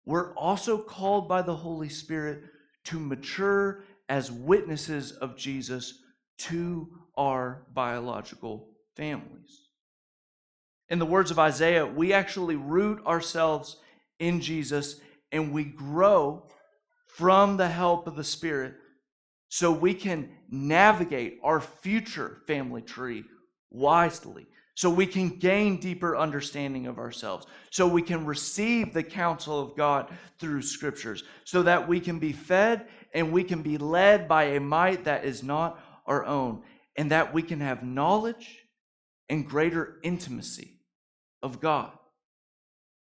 we're 0.05 0.33
also 0.35 0.77
called 0.77 1.27
by 1.27 1.41
the 1.41 1.55
Holy 1.55 1.89
Spirit 1.89 2.43
to 2.85 2.99
mature 2.99 3.83
as 4.07 4.31
witnesses 4.31 5.11
of 5.11 5.35
Jesus 5.35 5.99
to 6.37 6.87
our 7.17 7.65
biological 7.73 8.69
families. 8.95 9.61
In 10.89 10.99
the 10.99 11.05
words 11.05 11.31
of 11.31 11.39
Isaiah, 11.39 11.85
we 11.85 12.13
actually 12.13 12.55
root 12.55 13.03
ourselves 13.05 13.77
in 14.19 14.39
Jesus 14.39 15.01
and 15.31 15.51
we 15.51 15.63
grow 15.63 16.47
from 17.07 17.57
the 17.57 17.69
help 17.69 18.05
of 18.07 18.15
the 18.15 18.23
Spirit 18.23 18.75
so 19.49 19.71
we 19.71 19.93
can 19.93 20.29
navigate 20.49 21.39
our 21.43 21.59
future 21.59 22.41
family 22.47 22.81
tree 22.81 23.23
wisely, 23.71 24.45
so 24.75 24.89
we 24.89 25.05
can 25.05 25.29
gain 25.29 25.79
deeper 25.79 26.17
understanding 26.17 26.87
of 26.87 26.97
ourselves, 26.97 27.45
so 27.71 27.87
we 27.87 28.01
can 28.01 28.25
receive 28.25 28.93
the 28.93 29.03
counsel 29.03 29.59
of 29.59 29.75
God 29.77 30.09
through 30.39 30.61
scriptures, 30.61 31.23
so 31.43 31.63
that 31.63 31.87
we 31.87 31.99
can 31.99 32.19
be 32.19 32.33
fed 32.33 32.87
and 33.13 33.31
we 33.31 33.43
can 33.43 33.61
be 33.61 33.77
led 33.77 34.27
by 34.27 34.43
a 34.43 34.59
might 34.59 35.05
that 35.05 35.23
is 35.23 35.43
not 35.43 35.79
our 36.05 36.25
own, 36.25 36.61
and 36.97 37.11
that 37.11 37.33
we 37.33 37.41
can 37.41 37.61
have 37.61 37.83
knowledge 37.83 38.59
and 39.29 39.47
greater 39.47 39.99
intimacy 40.03 40.79
of 41.41 41.59
God 41.61 41.91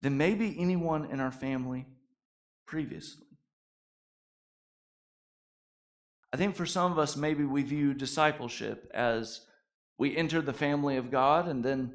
than 0.03 0.17
maybe 0.17 0.57
anyone 0.59 1.07
in 1.07 1.21
our 1.21 1.33
family 1.33 1.87
previously. 2.67 3.27
I 6.33 6.37
think 6.37 6.55
for 6.55 6.67
some 6.67 6.93
of 6.93 6.99
us, 6.99 7.17
maybe 7.17 7.45
we 7.45 7.63
view 7.63 7.93
discipleship 7.93 8.89
as 8.95 9.41
we 9.99 10.17
enter 10.17 10.41
the 10.41 10.53
family 10.53 10.97
of 10.97 11.11
God, 11.11 11.49
and 11.49 11.65
then 11.65 11.93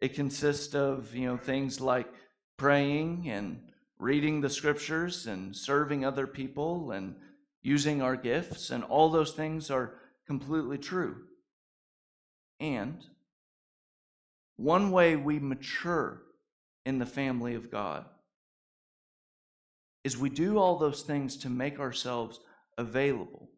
it 0.00 0.14
consists 0.14 0.74
of 0.74 1.14
you 1.14 1.26
know 1.26 1.36
things 1.36 1.80
like 1.80 2.08
praying 2.56 3.28
and 3.28 3.60
reading 3.98 4.40
the 4.40 4.50
scriptures 4.50 5.26
and 5.26 5.54
serving 5.56 6.04
other 6.04 6.26
people 6.26 6.92
and 6.92 7.16
using 7.60 8.02
our 8.02 8.16
gifts, 8.16 8.70
and 8.70 8.84
all 8.84 9.10
those 9.10 9.32
things 9.32 9.70
are 9.70 9.94
completely 10.26 10.78
true. 10.78 11.16
And 12.60 13.04
one 14.56 14.92
way 14.92 15.16
we 15.16 15.40
mature 15.40 16.22
in 16.86 16.98
the 16.98 17.06
family 17.06 17.54
of 17.54 17.70
God 17.70 18.04
is 20.04 20.16
we 20.16 20.30
do 20.30 20.58
all 20.58 20.78
those 20.78 21.02
things 21.02 21.36
to 21.38 21.48
make 21.48 21.78
ourselves 21.78 22.40
available 22.78 23.48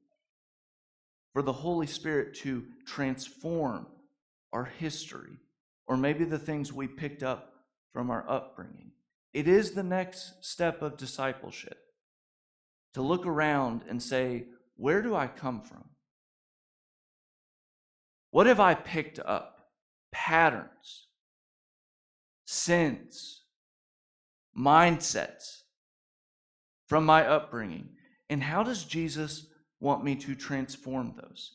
for 1.35 1.43
the 1.43 1.53
Holy 1.53 1.87
Spirit 1.87 2.33
to 2.37 2.65
transform 2.87 3.87
our 4.53 4.65
history 4.65 5.37
or 5.87 5.97
maybe 5.97 6.25
the 6.25 6.39
things 6.39 6.73
we 6.73 6.87
picked 6.87 7.23
up 7.23 7.53
from 7.93 8.09
our 8.09 8.25
upbringing. 8.29 8.93
It 9.35 9.49
is 9.49 9.73
the 9.73 9.83
next 9.83 10.45
step 10.45 10.81
of 10.81 10.97
discipleship 10.97 11.77
to 12.95 13.03
look 13.03 13.27
around 13.27 13.83
and 13.89 14.01
say, 14.03 14.47
Where 14.77 15.03
do 15.03 15.15
I 15.15 15.27
come 15.27 15.61
from? 15.61 15.85
What 18.31 18.47
have 18.47 18.61
I 18.61 18.75
picked 18.75 19.19
up? 19.19 19.69
Patterns, 20.13 21.09
sins, 22.47 23.43
mindsets 24.57 25.63
from 26.87 27.05
my 27.05 27.27
upbringing. 27.27 27.89
And 28.31 28.43
how 28.43 28.63
does 28.63 28.85
Jesus 28.85 29.49
want 29.85 30.03
me 30.03 30.17
to 30.17 30.35
transform 30.35 31.15
those. 31.17 31.53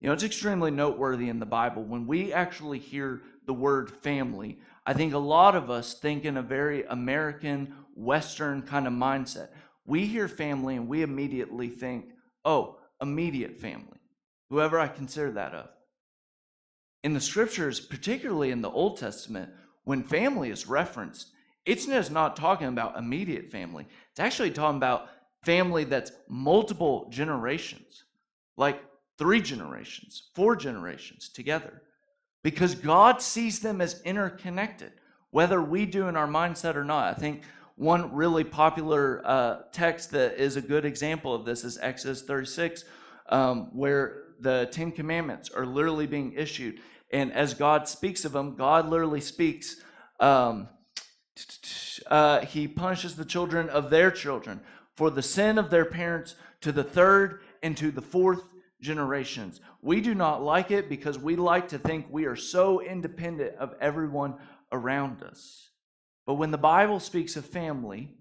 You 0.00 0.08
know, 0.08 0.12
it's 0.12 0.24
extremely 0.24 0.70
noteworthy 0.70 1.30
in 1.30 1.38
the 1.38 1.46
Bible 1.46 1.82
when 1.82 2.06
we 2.06 2.32
actually 2.32 2.78
hear 2.78 3.22
the 3.46 3.54
word 3.54 3.90
family. 3.90 4.58
I 4.84 4.92
think 4.92 5.14
a 5.14 5.18
lot 5.18 5.54
of 5.54 5.70
us 5.70 5.94
think 5.94 6.24
in 6.24 6.36
a 6.36 6.42
very 6.42 6.84
American, 6.84 7.72
Western 7.94 8.62
kind 8.62 8.86
of 8.86 8.92
mindset. 8.92 9.48
We 9.86 10.06
hear 10.06 10.28
family 10.28 10.76
and 10.76 10.88
we 10.88 11.02
immediately 11.02 11.68
think, 11.68 12.06
oh, 12.44 12.78
immediate 13.00 13.58
family, 13.58 14.00
whoever 14.50 14.78
I 14.78 14.88
consider 14.88 15.30
that 15.32 15.54
of. 15.54 15.68
In 17.04 17.14
the 17.14 17.20
scriptures, 17.20 17.78
particularly 17.78 18.50
in 18.50 18.60
the 18.60 18.70
Old 18.70 18.98
Testament, 18.98 19.50
when 19.84 20.02
family 20.02 20.50
is 20.50 20.66
referenced, 20.66 21.30
it's 21.64 21.86
not 21.86 22.36
talking 22.36 22.66
about 22.68 22.98
immediate 22.98 23.48
family. 23.50 23.86
It's 24.10 24.20
actually 24.20 24.50
talking 24.50 24.76
about 24.76 25.08
family 25.46 25.84
that's 25.84 26.10
multiple 26.28 27.06
generations, 27.08 28.02
like 28.56 28.82
three 29.16 29.40
generations, 29.40 30.30
four 30.34 30.56
generations 30.56 31.28
together, 31.28 31.82
because 32.42 32.74
God 32.74 33.22
sees 33.22 33.60
them 33.60 33.80
as 33.80 34.02
interconnected, 34.02 34.92
whether 35.30 35.62
we 35.62 35.86
do 35.86 36.08
in 36.08 36.16
our 36.16 36.26
mindset 36.26 36.74
or 36.74 36.84
not. 36.84 37.16
I 37.16 37.18
think 37.18 37.42
one 37.76 38.12
really 38.12 38.42
popular 38.42 39.22
uh, 39.24 39.62
text 39.70 40.10
that 40.10 40.36
is 40.36 40.56
a 40.56 40.60
good 40.60 40.84
example 40.84 41.32
of 41.32 41.44
this 41.44 41.62
is 41.62 41.78
Exodus 41.80 42.22
36, 42.22 42.84
um, 43.28 43.70
where 43.72 44.24
the 44.40 44.68
Ten 44.72 44.90
Commandments 44.90 45.48
are 45.50 45.64
literally 45.64 46.08
being 46.08 46.32
issued. 46.32 46.80
And 47.12 47.32
as 47.32 47.54
God 47.54 47.86
speaks 47.86 48.24
of 48.24 48.32
them, 48.32 48.56
God 48.56 48.88
literally 48.88 49.20
speaks. 49.20 49.76
Um, 50.18 50.68
uh, 52.08 52.40
he 52.40 52.66
punishes 52.66 53.14
the 53.14 53.24
children 53.24 53.68
of 53.68 53.90
their 53.90 54.10
children 54.10 54.60
for 54.96 55.10
the 55.10 55.22
sin 55.22 55.58
of 55.58 55.70
their 55.70 55.84
parents 55.84 56.34
to 56.62 56.72
the 56.72 56.84
third 56.84 57.40
and 57.62 57.76
to 57.76 57.90
the 57.90 58.02
fourth 58.02 58.42
generations. 58.80 59.60
We 59.82 60.00
do 60.00 60.14
not 60.14 60.42
like 60.42 60.70
it 60.70 60.88
because 60.88 61.18
we 61.18 61.36
like 61.36 61.68
to 61.68 61.78
think 61.78 62.06
we 62.10 62.24
are 62.24 62.36
so 62.36 62.80
independent 62.80 63.56
of 63.56 63.74
everyone 63.80 64.34
around 64.72 65.22
us. 65.22 65.70
But 66.26 66.34
when 66.34 66.50
the 66.50 66.58
Bible 66.58 66.98
speaks 66.98 67.36
of 67.36 67.44
family, 67.44 68.14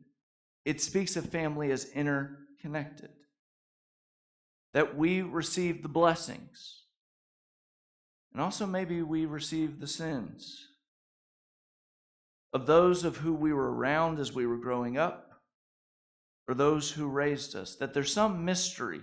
it 0.64 0.82
speaks 0.82 1.16
of 1.16 1.30
family 1.30 1.72
as 1.72 1.86
interconnected. 1.86 3.10
That 4.74 4.98
we 4.98 5.22
receive 5.22 5.82
the 5.82 5.90
blessings, 5.90 6.84
and 8.34 8.42
also 8.42 8.66
maybe 8.66 9.02
we 9.02 9.26
receive 9.26 9.80
the 9.80 9.88
sins 9.88 10.68
of 12.52 12.66
those 12.66 13.06
of 13.06 13.18
who 13.18 13.34
we 13.34 13.54
were 13.54 13.74
around 13.74 14.20
as 14.20 14.34
we 14.34 14.46
were 14.46 14.58
growing 14.58 14.98
up 14.98 15.25
or 16.48 16.54
those 16.54 16.92
who 16.92 17.08
raised 17.08 17.56
us, 17.56 17.76
that 17.76 17.94
there's 17.94 18.14
some 18.14 18.46
mystery 18.46 19.02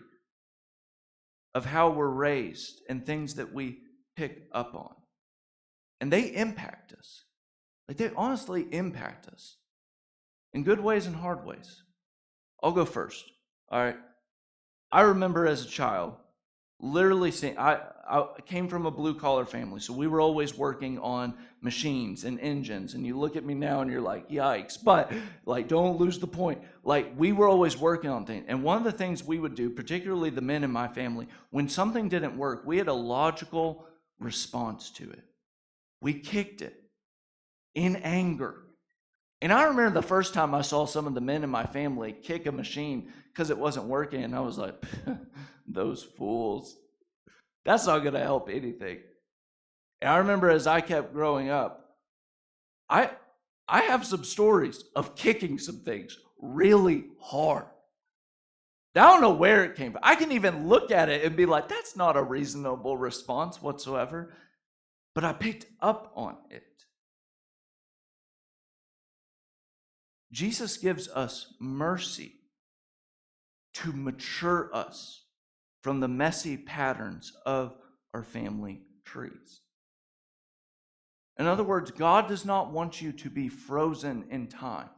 of 1.55 1.67
how 1.67 1.91
we're 1.91 2.09
raised 2.09 2.81
and 2.89 3.05
things 3.05 3.35
that 3.35 3.53
we 3.53 3.79
pick 4.17 4.49
up 4.53 4.75
on. 4.75 4.95
And 6.01 6.13
they 6.13 6.35
impact 6.35 6.93
us. 6.93 7.25
Like 7.89 7.97
they 7.97 8.11
honestly 8.17 8.67
impact 8.71 9.29
us 9.29 9.57
in 10.53 10.65
good 10.65 10.81
ways 10.81 11.07
and 11.07 11.17
hard 11.17 11.45
ways. 11.45 11.83
I'll 12.63 12.73
go 12.73 12.85
first. 12.85 13.25
All 13.71 13.81
right. 13.81 13.97
I 14.91 15.03
remember 15.03 15.47
as 15.47 15.65
a 15.65 15.69
child 15.69 16.15
literally 16.83 17.31
seeing, 17.31 17.57
I, 17.57 17.81
I 18.07 18.27
came 18.45 18.69
from 18.69 18.85
a 18.85 18.91
blue 18.91 19.15
collar 19.15 19.47
family, 19.47 19.81
so 19.81 19.93
we 19.95 20.09
were 20.09 20.21
always 20.21 20.59
working 20.59 20.99
on 20.99 21.35
machines 21.63 22.25
and 22.25 22.41
engines. 22.41 22.95
And 22.95 23.07
you 23.07 23.17
look 23.17 23.37
at 23.37 23.45
me 23.45 23.55
now 23.55 23.81
and 23.81 23.91
you're 23.91 24.01
like, 24.01 24.29
yikes. 24.29 24.77
But 24.83 25.13
like, 25.47 25.69
don't 25.69 25.99
lose 25.99 26.19
the 26.19 26.27
point. 26.27 26.61
Like, 26.83 27.13
we 27.17 27.33
were 27.33 27.49
always 27.49 27.79
working 27.79 28.11
on 28.11 28.27
things. 28.27 28.45
And 28.49 28.65
one 28.65 28.77
of 28.77 28.85
the 28.85 28.93
things 28.93 29.23
we 29.23 29.39
would 29.39 29.55
do, 29.55 29.71
particularly 29.71 30.31
the 30.31 30.41
men 30.41 30.65
in 30.65 30.73
my 30.73 30.89
family, 30.89 31.29
when 31.51 31.69
something 31.69 32.09
didn't 32.09 32.37
work, 32.37 32.65
we 32.67 32.79
had 32.79 32.89
a 32.89 32.93
logical 32.93 33.87
response 34.19 34.91
to 34.91 35.09
it. 35.09 35.23
We 36.01 36.15
kicked 36.15 36.63
it 36.63 36.75
in 37.75 37.97
anger. 37.97 38.57
And 39.43 39.53
I 39.53 39.65
remember 39.65 39.91
the 39.91 40.07
first 40.07 40.35
time 40.35 40.55
I 40.55 40.63
saw 40.63 40.87
some 40.87 41.09
of 41.09 41.15
the 41.15 41.21
men 41.21 41.43
in 41.43 41.51
my 41.51 41.67
family 41.67 42.13
kick 42.13 42.47
a 42.47 42.53
machine 42.53 43.13
because 43.33 43.51
it 43.51 43.59
wasn't 43.59 43.87
working. 43.87 44.23
And 44.23 44.37
I 44.37 44.41
was 44.41 44.57
like, 44.57 44.81
those 45.67 46.05
fools 46.05 46.77
That's 47.65 47.87
not 47.87 48.01
going 48.01 48.15
to 48.15 48.21
help 48.21 48.49
anything. 48.49 48.99
And 50.01 50.11
I 50.11 50.19
remember 50.19 50.49
as 50.49 50.69
I 50.69 50.81
kept 50.81 51.13
growing 51.13 51.51
up, 51.51 51.97
I 52.89 53.11
I 53.69 53.83
have 53.83 54.07
some 54.07 54.25
stories 54.25 54.85
of 54.95 55.17
kicking 55.17 55.59
some 55.59 55.81
things 55.81 56.17
really 56.41 57.07
hard. 57.21 57.67
I 58.95 59.01
don't 59.01 59.23
know 59.23 59.33
where 59.33 59.65
it 59.65 59.77
came 59.77 59.93
from. 59.93 60.03
I 60.05 60.15
can 60.15 60.33
even 60.33 60.69
look 60.69 60.91
at 60.91 61.09
it 61.09 61.25
and 61.25 61.35
be 61.35 61.47
like, 61.47 61.69
that's 61.69 61.97
not 61.97 62.17
a 62.17 62.23
reasonable 62.23 62.97
response 62.97 63.61
whatsoever. 63.61 64.35
But 65.15 65.25
I 65.25 65.33
picked 65.33 65.67
up 65.81 66.13
on 66.15 66.37
it. 66.51 66.65
Jesus 70.33 70.77
gives 70.77 71.09
us 71.09 71.55
mercy 71.61 72.33
to 73.75 73.93
mature 73.93 74.71
us 74.75 75.25
from 75.83 76.01
the 76.01 76.09
messy 76.09 76.57
patterns 76.57 77.33
of 77.45 77.77
our 78.15 78.23
family 78.23 78.83
trees. 79.05 79.61
In 81.39 81.47
other 81.47 81.65
words, 81.65 81.91
God 81.91 82.29
does 82.29 82.45
not 82.45 82.71
want 82.71 83.01
you 83.01 83.13
to 83.13 83.31
be 83.31 83.49
frozen 83.49 84.27
in 84.31 84.47
time 84.47 84.91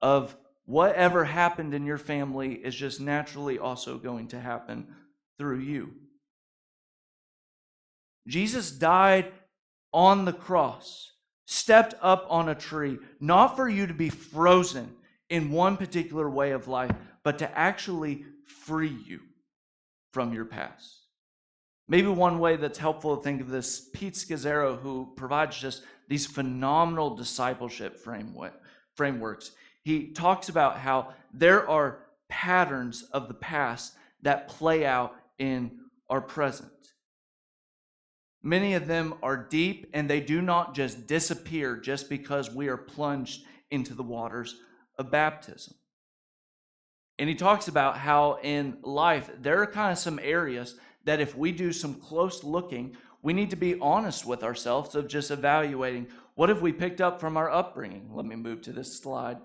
of 0.00 0.36
whatever 0.64 1.24
happened 1.24 1.74
in 1.74 1.86
your 1.86 1.98
family 1.98 2.54
is 2.54 2.74
just 2.74 3.00
naturally 3.00 3.58
also 3.58 3.98
going 3.98 4.28
to 4.28 4.40
happen 4.40 4.88
through 5.38 5.60
you. 5.60 5.92
Jesus 8.26 8.70
died 8.70 9.32
on 9.92 10.24
the 10.24 10.32
cross, 10.32 11.11
stepped 11.52 11.94
up 12.00 12.26
on 12.30 12.48
a 12.48 12.54
tree, 12.54 12.98
not 13.20 13.56
for 13.56 13.68
you 13.68 13.86
to 13.86 13.92
be 13.92 14.08
frozen 14.08 14.90
in 15.28 15.50
one 15.50 15.76
particular 15.76 16.28
way 16.28 16.52
of 16.52 16.66
life, 16.66 16.90
but 17.22 17.38
to 17.38 17.58
actually 17.58 18.24
free 18.46 18.96
you 19.06 19.20
from 20.12 20.32
your 20.32 20.46
past. 20.46 21.02
Maybe 21.88 22.08
one 22.08 22.38
way 22.38 22.56
that's 22.56 22.78
helpful 22.78 23.16
to 23.16 23.22
think 23.22 23.42
of 23.42 23.50
this, 23.50 23.90
Pete 23.92 24.14
Scazzero, 24.14 24.80
who 24.80 25.12
provides 25.14 25.58
just 25.58 25.82
these 26.08 26.24
phenomenal 26.24 27.14
discipleship 27.14 27.98
framework, 27.98 28.58
frameworks. 28.94 29.50
He 29.84 30.08
talks 30.08 30.48
about 30.48 30.78
how 30.78 31.12
there 31.34 31.68
are 31.68 31.98
patterns 32.30 33.02
of 33.12 33.28
the 33.28 33.34
past 33.34 33.92
that 34.22 34.48
play 34.48 34.86
out 34.86 35.16
in 35.38 35.80
our 36.08 36.22
present. 36.22 36.70
Many 38.42 38.74
of 38.74 38.86
them 38.86 39.14
are 39.22 39.36
deep 39.36 39.90
and 39.94 40.08
they 40.10 40.20
do 40.20 40.42
not 40.42 40.74
just 40.74 41.06
disappear 41.06 41.76
just 41.76 42.08
because 42.08 42.50
we 42.50 42.68
are 42.68 42.76
plunged 42.76 43.44
into 43.70 43.94
the 43.94 44.02
waters 44.02 44.56
of 44.98 45.10
baptism. 45.10 45.74
And 47.18 47.28
he 47.28 47.34
talks 47.34 47.68
about 47.68 47.98
how 47.98 48.38
in 48.42 48.78
life 48.82 49.30
there 49.40 49.62
are 49.62 49.66
kind 49.66 49.92
of 49.92 49.98
some 49.98 50.18
areas 50.20 50.74
that 51.04 51.20
if 51.20 51.36
we 51.36 51.52
do 51.52 51.72
some 51.72 51.94
close 51.94 52.42
looking, 52.42 52.96
we 53.22 53.32
need 53.32 53.50
to 53.50 53.56
be 53.56 53.78
honest 53.80 54.26
with 54.26 54.42
ourselves 54.42 54.94
of 54.94 55.08
just 55.08 55.30
evaluating 55.30 56.08
what 56.34 56.48
have 56.48 56.62
we 56.62 56.72
picked 56.72 57.00
up 57.00 57.20
from 57.20 57.36
our 57.36 57.50
upbringing. 57.50 58.10
Let 58.12 58.26
me 58.26 58.34
move 58.36 58.62
to 58.62 58.72
this 58.72 58.98
slide. 58.98 59.38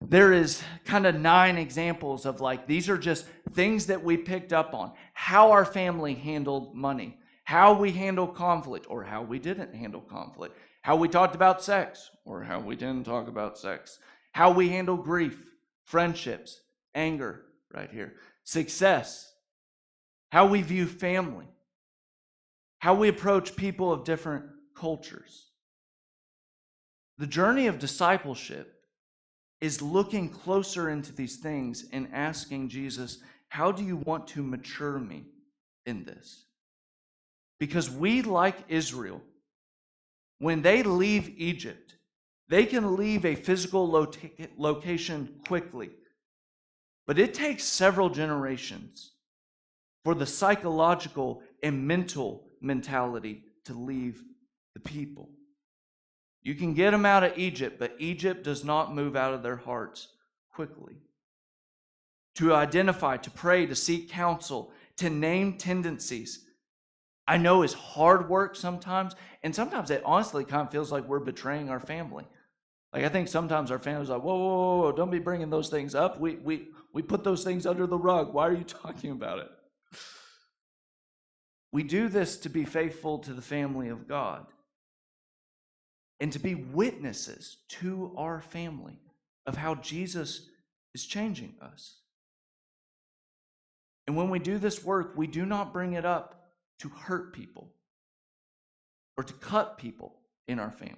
There 0.00 0.32
is 0.32 0.62
kind 0.86 1.06
of 1.06 1.14
nine 1.14 1.58
examples 1.58 2.24
of 2.24 2.40
like 2.40 2.66
these 2.66 2.88
are 2.88 2.96
just 2.96 3.26
things 3.52 3.86
that 3.86 4.02
we 4.02 4.16
picked 4.16 4.52
up 4.54 4.72
on. 4.72 4.92
How 5.12 5.50
our 5.50 5.66
family 5.66 6.14
handled 6.14 6.74
money, 6.74 7.18
how 7.50 7.72
we 7.72 7.90
handle 7.90 8.28
conflict 8.28 8.86
or 8.88 9.02
how 9.02 9.22
we 9.22 9.36
didn't 9.36 9.74
handle 9.74 10.00
conflict, 10.00 10.56
how 10.82 10.94
we 10.94 11.08
talked 11.08 11.34
about 11.34 11.60
sex 11.60 12.08
or 12.24 12.44
how 12.44 12.60
we 12.60 12.76
didn't 12.76 13.02
talk 13.02 13.26
about 13.26 13.58
sex, 13.58 13.98
how 14.30 14.52
we 14.52 14.68
handle 14.68 14.96
grief, 14.96 15.36
friendships, 15.82 16.60
anger, 16.94 17.42
right 17.74 17.90
here, 17.90 18.14
success, 18.44 19.32
how 20.30 20.46
we 20.46 20.62
view 20.62 20.86
family, 20.86 21.48
how 22.78 22.94
we 22.94 23.08
approach 23.08 23.56
people 23.56 23.92
of 23.92 24.04
different 24.04 24.44
cultures. 24.76 25.50
The 27.18 27.26
journey 27.26 27.66
of 27.66 27.80
discipleship 27.80 28.80
is 29.60 29.82
looking 29.82 30.28
closer 30.28 30.88
into 30.88 31.12
these 31.12 31.38
things 31.38 31.86
and 31.92 32.10
asking 32.12 32.68
Jesus, 32.68 33.18
How 33.48 33.72
do 33.72 33.82
you 33.82 33.96
want 33.96 34.28
to 34.28 34.42
mature 34.44 35.00
me 35.00 35.24
in 35.84 36.04
this? 36.04 36.44
Because 37.60 37.90
we, 37.90 38.22
like 38.22 38.56
Israel, 38.68 39.22
when 40.38 40.62
they 40.62 40.82
leave 40.82 41.28
Egypt, 41.36 41.94
they 42.48 42.66
can 42.66 42.96
leave 42.96 43.24
a 43.24 43.36
physical 43.36 44.08
location 44.56 45.40
quickly, 45.46 45.90
but 47.06 47.18
it 47.18 47.34
takes 47.34 47.62
several 47.62 48.08
generations 48.08 49.12
for 50.02 50.14
the 50.14 50.26
psychological 50.26 51.42
and 51.62 51.86
mental 51.86 52.48
mentality 52.60 53.44
to 53.66 53.74
leave 53.74 54.24
the 54.74 54.80
people. 54.80 55.28
You 56.42 56.54
can 56.54 56.72
get 56.72 56.92
them 56.92 57.04
out 57.04 57.22
of 57.22 57.36
Egypt, 57.36 57.78
but 57.78 57.94
Egypt 57.98 58.42
does 58.42 58.64
not 58.64 58.94
move 58.94 59.14
out 59.14 59.34
of 59.34 59.42
their 59.42 59.56
hearts 59.56 60.08
quickly. 60.50 60.96
To 62.36 62.54
identify, 62.54 63.18
to 63.18 63.30
pray, 63.30 63.66
to 63.66 63.76
seek 63.76 64.08
counsel, 64.08 64.72
to 64.96 65.10
name 65.10 65.58
tendencies, 65.58 66.46
I 67.26 67.36
know 67.36 67.62
is 67.62 67.74
hard 67.74 68.28
work 68.28 68.56
sometimes, 68.56 69.14
and 69.42 69.54
sometimes 69.54 69.90
it 69.90 70.02
honestly 70.04 70.44
kind 70.44 70.62
of 70.62 70.72
feels 70.72 70.90
like 70.90 71.06
we're 71.06 71.20
betraying 71.20 71.70
our 71.70 71.80
family. 71.80 72.24
Like 72.92 73.04
I 73.04 73.08
think 73.08 73.28
sometimes 73.28 73.70
our 73.70 73.78
family's 73.78 74.08
like, 74.08 74.22
whoa, 74.22 74.36
whoa, 74.36 74.80
whoa, 74.80 74.92
don't 74.92 75.10
be 75.10 75.20
bringing 75.20 75.50
those 75.50 75.68
things 75.68 75.94
up. 75.94 76.18
We 76.18 76.36
we 76.36 76.68
we 76.92 77.02
put 77.02 77.22
those 77.22 77.44
things 77.44 77.66
under 77.66 77.86
the 77.86 77.98
rug. 77.98 78.34
Why 78.34 78.48
are 78.48 78.52
you 78.52 78.64
talking 78.82 79.12
about 79.12 79.38
it? 79.38 79.48
We 81.72 81.84
do 81.84 82.08
this 82.08 82.36
to 82.38 82.48
be 82.48 82.64
faithful 82.64 83.18
to 83.20 83.32
the 83.32 83.42
family 83.42 83.88
of 83.88 84.08
God 84.08 84.46
and 86.18 86.32
to 86.32 86.38
be 86.38 86.54
witnesses 86.54 87.58
to 87.68 88.12
our 88.16 88.40
family 88.40 88.98
of 89.46 89.56
how 89.56 89.76
Jesus 89.76 90.48
is 90.94 91.06
changing 91.06 91.54
us. 91.62 92.00
And 94.06 94.16
when 94.16 94.30
we 94.30 94.40
do 94.40 94.58
this 94.58 94.84
work, 94.84 95.12
we 95.16 95.28
do 95.28 95.46
not 95.46 95.72
bring 95.72 95.92
it 95.92 96.04
up 96.04 96.39
to 96.80 96.88
hurt 96.88 97.32
people 97.32 97.72
or 99.16 99.24
to 99.24 99.32
cut 99.34 99.78
people 99.78 100.16
in 100.48 100.58
our 100.58 100.70
family. 100.70 100.96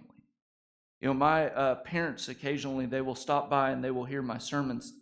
You 1.01 1.09
know, 1.09 1.15
my 1.15 1.51
uh, 1.51 1.75
parents 1.77 2.29
occasionally 2.29 2.87
they 2.87 3.01
will 3.01 3.17
stop 3.17 3.51
by 3.51 3.71
and 3.71 3.83
they 3.83 3.91
will 3.91 4.05
hear 4.05 4.23
my 4.23 4.39
sermons, 4.39 4.93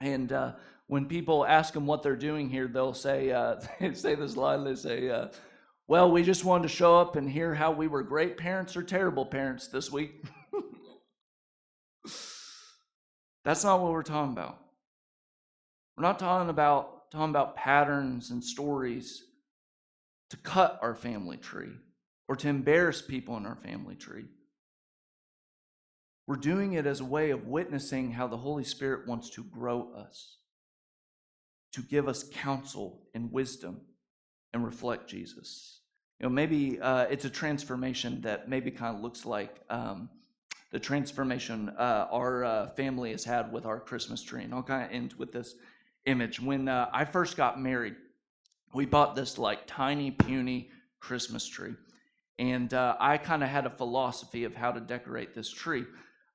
and 0.00 0.32
uh, 0.32 0.52
when 0.86 1.06
people 1.06 1.44
ask 1.44 1.74
them 1.74 1.86
what 1.86 2.02
they're 2.02 2.14
doing 2.14 2.48
here, 2.48 2.68
they'll 2.68 2.94
say 2.94 3.32
uh, 3.32 3.56
they 3.80 3.92
say 3.94 4.14
this 4.14 4.36
line. 4.36 4.62
They 4.64 4.76
say, 4.76 5.10
uh, 5.10 5.28
well, 5.88 6.10
we 6.10 6.22
just 6.22 6.44
wanted 6.44 6.64
to 6.64 6.68
show 6.68 6.96
up 6.98 7.16
and 7.16 7.28
hear 7.28 7.54
how 7.54 7.72
we 7.72 7.88
were 7.88 8.02
great 8.02 8.36
parents 8.36 8.76
or 8.76 8.82
terrible 8.82 9.26
parents 9.26 9.68
this 9.68 9.90
week. 9.90 10.22
That's 13.44 13.64
not 13.64 13.80
what 13.80 13.92
we're 13.92 14.02
talking 14.02 14.32
about. 14.32 14.58
We're 15.96 16.02
not 16.02 16.18
talking 16.18 16.50
about 16.50 17.10
talking 17.10 17.30
about 17.30 17.56
patterns 17.56 18.30
and 18.30 18.42
stories 18.42 19.22
to 20.30 20.36
cut 20.38 20.78
our 20.82 20.94
family 20.94 21.36
tree 21.36 21.72
or 22.28 22.36
to 22.36 22.48
embarrass 22.48 23.00
people 23.02 23.36
in 23.36 23.46
our 23.46 23.56
family 23.56 23.94
tree. 23.94 24.24
We're 26.26 26.36
doing 26.36 26.72
it 26.72 26.86
as 26.86 27.00
a 27.00 27.04
way 27.04 27.30
of 27.30 27.46
witnessing 27.46 28.10
how 28.10 28.26
the 28.26 28.36
Holy 28.36 28.64
Spirit 28.64 29.06
wants 29.06 29.30
to 29.30 29.44
grow 29.44 29.92
us, 29.94 30.38
to 31.72 31.82
give 31.82 32.08
us 32.08 32.24
counsel 32.24 33.02
and 33.14 33.30
wisdom 33.30 33.82
and 34.52 34.64
reflect 34.64 35.08
Jesus. 35.08 35.80
You 36.18 36.24
know, 36.24 36.30
maybe 36.30 36.80
uh, 36.80 37.04
it's 37.04 37.26
a 37.26 37.30
transformation 37.30 38.22
that 38.22 38.48
maybe 38.48 38.70
kind 38.72 38.96
of 38.96 39.02
looks 39.02 39.24
like 39.24 39.60
um, 39.70 40.08
the 40.72 40.80
transformation 40.80 41.68
uh, 41.78 42.08
our 42.10 42.44
uh, 42.44 42.68
family 42.70 43.12
has 43.12 43.22
had 43.22 43.52
with 43.52 43.66
our 43.66 43.78
Christmas 43.78 44.22
tree. 44.22 44.42
And 44.42 44.52
I'll 44.52 44.62
kind 44.62 44.84
of 44.84 44.90
end 44.90 45.14
with 45.18 45.30
this 45.30 45.54
image. 46.06 46.40
When 46.40 46.68
uh, 46.68 46.88
I 46.92 47.04
first 47.04 47.36
got 47.36 47.60
married, 47.60 47.94
we 48.74 48.86
bought 48.86 49.16
this 49.16 49.38
like 49.38 49.66
tiny, 49.66 50.10
puny 50.10 50.70
Christmas 51.00 51.46
tree. 51.46 51.74
And 52.38 52.72
uh, 52.74 52.96
I 53.00 53.16
kind 53.18 53.42
of 53.42 53.48
had 53.48 53.66
a 53.66 53.70
philosophy 53.70 54.44
of 54.44 54.54
how 54.54 54.72
to 54.72 54.80
decorate 54.80 55.34
this 55.34 55.50
tree. 55.50 55.84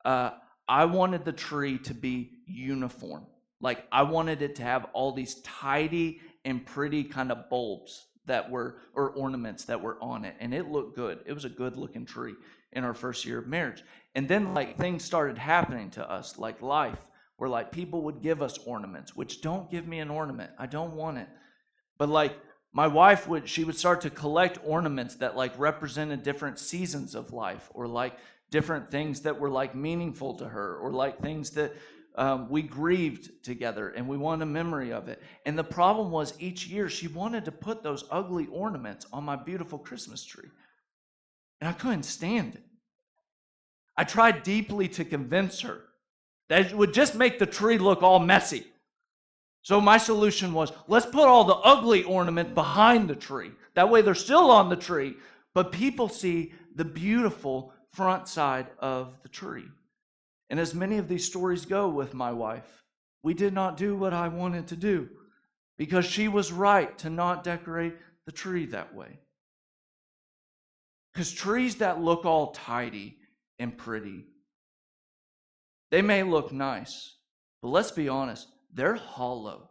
Uh, 0.04 0.32
I 0.68 0.86
wanted 0.86 1.26
the 1.26 1.34
tree 1.34 1.78
to 1.80 1.94
be 1.94 2.32
uniform. 2.48 3.28
Like, 3.60 3.86
I 3.92 4.04
wanted 4.04 4.42
it 4.42 4.56
to 4.56 4.64
have 4.64 4.88
all 4.94 5.12
these 5.12 5.36
tidy 5.42 6.22
and 6.44 6.66
pretty 6.66 7.04
kind 7.04 7.32
of 7.32 7.50
bulbs 7.50 8.08
that 8.26 8.50
were 8.50 8.78
or 8.94 9.10
ornaments 9.12 9.66
that 9.66 9.82
were 9.82 9.98
on 10.02 10.26
it 10.26 10.36
and 10.40 10.54
it 10.54 10.70
looked 10.70 10.96
good 10.96 11.20
it 11.26 11.34
was 11.34 11.46
a 11.46 11.50
good 11.50 11.76
looking 11.76 12.06
tree 12.06 12.36
in 12.74 12.84
our 12.84 12.94
first 12.94 13.26
year 13.26 13.40
of 13.40 13.48
marriage 13.48 13.84
and 14.16 14.28
then 14.28 14.54
like 14.54 14.78
things 14.78 15.04
started 15.04 15.38
happening 15.38 15.90
to 15.90 16.10
us 16.10 16.38
like 16.38 16.62
life 16.62 17.00
where 17.38 17.50
like 17.50 17.72
people 17.72 18.04
would 18.04 18.22
give 18.22 18.42
us 18.42 18.60
ornaments 18.60 19.16
which 19.16 19.42
don't 19.42 19.72
give 19.72 19.88
me 19.88 20.00
an 20.00 20.10
ornament 20.10 20.52
i 20.60 20.66
don't 20.66 20.94
want 20.94 21.18
it 21.18 21.28
but 22.02 22.10
like 22.10 22.36
my 22.74 22.88
wife 22.88 23.28
would 23.28 23.48
she 23.48 23.64
would 23.64 23.78
start 23.78 24.02
to 24.02 24.10
collect 24.10 24.58
ornaments 24.66 25.18
that 25.18 25.38
like 25.38 25.54
represented 25.60 26.24
different 26.24 26.58
seasons 26.58 27.14
of 27.14 27.32
life 27.32 27.70
or 27.76 27.86
like 27.86 28.18
different 28.50 28.90
things 28.90 29.22
that 29.22 29.40
were 29.40 29.52
like 29.52 29.76
meaningful 29.76 30.34
to 30.34 30.50
her 30.50 30.78
or 30.78 30.92
like 30.92 31.22
things 31.22 31.52
that 31.52 31.76
um, 32.16 32.50
we 32.50 32.64
grieved 32.64 33.44
together 33.44 33.90
and 33.90 34.08
we 34.08 34.18
wanted 34.18 34.42
a 34.42 34.48
memory 34.48 34.92
of 34.92 35.10
it. 35.10 35.22
And 35.46 35.56
the 35.56 35.64
problem 35.64 36.10
was 36.10 36.34
each 36.40 36.66
year 36.66 36.90
she 36.90 37.08
wanted 37.08 37.46
to 37.46 37.52
put 37.52 37.84
those 37.84 38.04
ugly 38.10 38.48
ornaments 38.48 39.06
on 39.14 39.24
my 39.24 39.36
beautiful 39.36 39.78
Christmas 39.78 40.26
tree. 40.26 40.50
And 41.60 41.70
I 41.70 41.74
couldn't 41.74 42.06
stand 42.06 42.56
it. 42.56 42.64
I 43.96 44.06
tried 44.06 44.42
deeply 44.42 44.88
to 44.88 45.06
convince 45.06 45.62
her 45.62 45.84
that 46.50 46.66
it 46.66 46.76
would 46.76 46.96
just 46.96 47.14
make 47.14 47.38
the 47.38 47.46
tree 47.46 47.78
look 47.78 48.02
all 48.02 48.18
messy. 48.18 48.66
So 49.64 49.80
my 49.80 49.98
solution 49.98 50.54
was 50.54 50.72
let's 50.88 51.06
put 51.06 51.28
all 51.28 51.44
the 51.44 51.56
ugly 51.56 52.04
ornament 52.04 52.56
behind 52.56 53.10
the 53.10 53.16
tree. 53.16 53.52
That 53.76 53.90
way 53.90 54.02
they're 54.02 54.16
still 54.16 54.50
on 54.50 54.70
the 54.70 54.76
tree, 54.76 55.16
but 55.54 55.72
people 55.72 56.10
see 56.10 56.54
the 56.76 56.86
beautiful 56.86 57.74
front 57.94 58.28
side 58.28 58.68
of 58.80 59.22
the 59.24 59.30
tree. 59.30 59.68
And 60.50 60.60
as 60.60 60.74
many 60.74 60.98
of 60.98 61.08
these 61.08 61.26
stories 61.26 61.66
go 61.66 61.90
with 61.90 62.14
my 62.14 62.32
wife, 62.32 62.84
we 63.24 63.34
did 63.34 63.54
not 63.54 63.78
do 63.78 63.96
what 63.96 64.14
I 64.14 64.28
wanted 64.28 64.68
to 64.68 64.76
do 64.76 65.10
because 65.78 66.06
she 66.06 66.28
was 66.28 66.52
right 66.52 66.98
to 67.00 67.10
not 67.10 67.44
decorate 67.44 67.96
the 68.26 68.32
tree 68.32 68.66
that 68.68 68.94
way. 68.94 69.20
Because 71.14 71.32
trees 71.32 71.78
that 71.78 72.02
look 72.02 72.26
all 72.26 72.52
tidy 72.52 73.18
and 73.60 73.78
pretty, 73.78 74.26
they 75.92 76.02
may 76.02 76.24
look 76.24 76.52
nice, 76.52 77.18
but 77.62 77.70
let's 77.70 77.92
be 77.92 78.08
honest, 78.08 78.48
they're 78.74 78.96
hollow. 78.96 79.70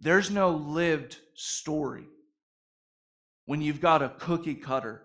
There's 0.00 0.30
no 0.30 0.50
lived 0.50 1.18
story 1.34 2.04
when 3.46 3.60
you've 3.60 3.80
got 3.80 4.02
a 4.02 4.08
cookie 4.18 4.54
cutter 4.54 5.02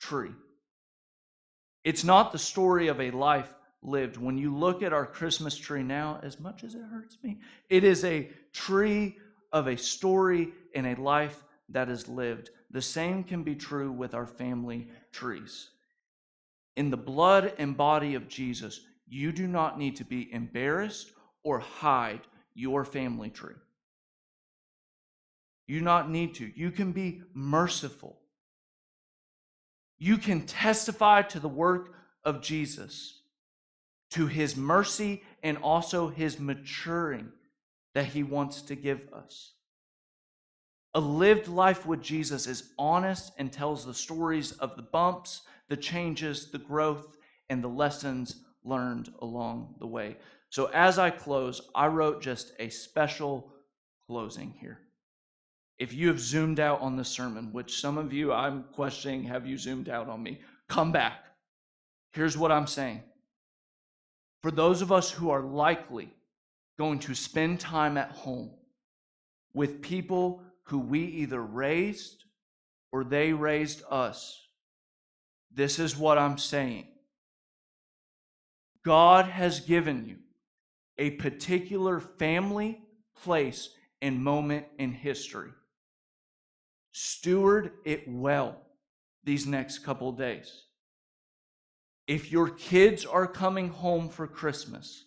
tree. 0.00 0.34
It's 1.84 2.04
not 2.04 2.32
the 2.32 2.38
story 2.38 2.88
of 2.88 3.00
a 3.00 3.10
life 3.10 3.52
lived. 3.82 4.16
When 4.16 4.36
you 4.38 4.54
look 4.54 4.82
at 4.82 4.92
our 4.92 5.06
Christmas 5.06 5.56
tree 5.56 5.82
now, 5.82 6.20
as 6.22 6.38
much 6.38 6.62
as 6.64 6.74
it 6.74 6.82
hurts 6.82 7.16
me, 7.22 7.38
it 7.68 7.84
is 7.84 8.04
a 8.04 8.30
tree 8.52 9.16
of 9.52 9.66
a 9.66 9.76
story 9.76 10.52
and 10.74 10.86
a 10.86 11.00
life 11.00 11.42
that 11.70 11.88
is 11.88 12.08
lived. 12.08 12.50
The 12.70 12.82
same 12.82 13.24
can 13.24 13.42
be 13.42 13.54
true 13.54 13.90
with 13.90 14.14
our 14.14 14.26
family 14.26 14.88
trees. 15.12 15.70
In 16.76 16.90
the 16.90 16.96
blood 16.96 17.54
and 17.58 17.76
body 17.76 18.14
of 18.14 18.28
Jesus, 18.28 18.80
you 19.08 19.32
do 19.32 19.46
not 19.46 19.78
need 19.78 19.96
to 19.96 20.04
be 20.04 20.32
embarrassed 20.32 21.12
or 21.42 21.60
hide 21.60 22.20
your 22.54 22.84
family 22.84 23.30
tree. 23.30 23.54
You 25.66 25.80
not 25.80 26.10
need 26.10 26.34
to. 26.36 26.50
You 26.54 26.70
can 26.70 26.92
be 26.92 27.22
merciful 27.32 28.20
you 30.00 30.16
can 30.16 30.46
testify 30.46 31.22
to 31.22 31.38
the 31.38 31.48
work 31.48 31.94
of 32.24 32.40
Jesus, 32.40 33.20
to 34.10 34.26
his 34.26 34.56
mercy 34.56 35.22
and 35.42 35.58
also 35.58 36.08
his 36.08 36.40
maturing 36.40 37.28
that 37.94 38.06
he 38.06 38.22
wants 38.22 38.62
to 38.62 38.74
give 38.74 39.02
us. 39.12 39.52
A 40.94 41.00
lived 41.00 41.46
life 41.46 41.86
with 41.86 42.02
Jesus 42.02 42.46
is 42.46 42.72
honest 42.78 43.32
and 43.38 43.52
tells 43.52 43.84
the 43.84 43.94
stories 43.94 44.52
of 44.52 44.74
the 44.74 44.82
bumps, 44.82 45.42
the 45.68 45.76
changes, 45.76 46.50
the 46.50 46.58
growth, 46.58 47.16
and 47.50 47.62
the 47.62 47.68
lessons 47.68 48.42
learned 48.64 49.12
along 49.20 49.74
the 49.78 49.86
way. 49.86 50.16
So, 50.50 50.66
as 50.66 50.98
I 50.98 51.10
close, 51.10 51.60
I 51.74 51.86
wrote 51.86 52.20
just 52.20 52.52
a 52.58 52.68
special 52.68 53.52
closing 54.06 54.54
here 54.60 54.80
if 55.80 55.94
you 55.94 56.08
have 56.08 56.20
zoomed 56.20 56.60
out 56.60 56.82
on 56.82 56.94
the 56.94 57.04
sermon, 57.04 57.54
which 57.54 57.80
some 57.80 57.96
of 57.96 58.12
you 58.12 58.34
I'm 58.34 58.64
questioning, 58.74 59.24
have 59.24 59.46
you 59.46 59.56
zoomed 59.56 59.88
out 59.88 60.10
on 60.10 60.22
me? 60.22 60.38
Come 60.68 60.92
back. 60.92 61.24
Here's 62.12 62.36
what 62.36 62.52
I'm 62.52 62.66
saying. 62.66 63.02
For 64.42 64.50
those 64.50 64.82
of 64.82 64.92
us 64.92 65.10
who 65.10 65.30
are 65.30 65.40
likely 65.40 66.12
going 66.78 66.98
to 67.00 67.14
spend 67.14 67.60
time 67.60 67.96
at 67.96 68.10
home 68.10 68.50
with 69.54 69.80
people 69.80 70.42
who 70.64 70.78
we 70.78 71.00
either 71.00 71.40
raised 71.40 72.24
or 72.92 73.02
they 73.02 73.32
raised 73.32 73.82
us, 73.90 74.38
this 75.50 75.78
is 75.78 75.96
what 75.96 76.18
I'm 76.18 76.36
saying. 76.36 76.88
God 78.84 79.24
has 79.24 79.60
given 79.60 80.04
you 80.04 80.16
a 81.00 81.10
particular 81.12 81.98
family, 81.98 82.78
place, 83.24 83.70
and 84.02 84.22
moment 84.22 84.66
in 84.78 84.92
history. 84.92 85.50
Steward 86.92 87.72
it 87.84 88.04
well 88.06 88.60
these 89.24 89.46
next 89.46 89.78
couple 89.78 90.12
days. 90.12 90.64
If 92.06 92.30
your 92.30 92.50
kids 92.50 93.06
are 93.06 93.26
coming 93.26 93.70
home 93.70 94.10
for 94.10 94.26
Christmas, 94.26 95.06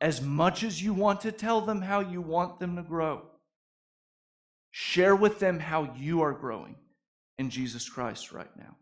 as 0.00 0.22
much 0.22 0.62
as 0.62 0.82
you 0.82 0.94
want 0.94 1.20
to 1.22 1.32
tell 1.32 1.60
them 1.60 1.82
how 1.82 2.00
you 2.00 2.20
want 2.20 2.60
them 2.60 2.76
to 2.76 2.82
grow, 2.82 3.22
share 4.70 5.16
with 5.16 5.40
them 5.40 5.58
how 5.58 5.94
you 5.96 6.22
are 6.22 6.32
growing 6.32 6.76
in 7.38 7.50
Jesus 7.50 7.88
Christ 7.88 8.30
right 8.30 8.54
now. 8.56 8.76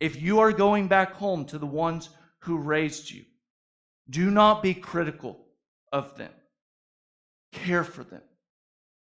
If 0.00 0.22
you 0.22 0.38
are 0.38 0.52
going 0.52 0.88
back 0.88 1.12
home 1.12 1.44
to 1.46 1.58
the 1.58 1.66
ones 1.66 2.08
who 2.40 2.56
raised 2.56 3.10
you, 3.10 3.24
do 4.08 4.30
not 4.30 4.62
be 4.62 4.74
critical 4.74 5.38
of 5.92 6.16
them. 6.16 6.32
Care 7.52 7.84
for 7.84 8.04
them 8.04 8.22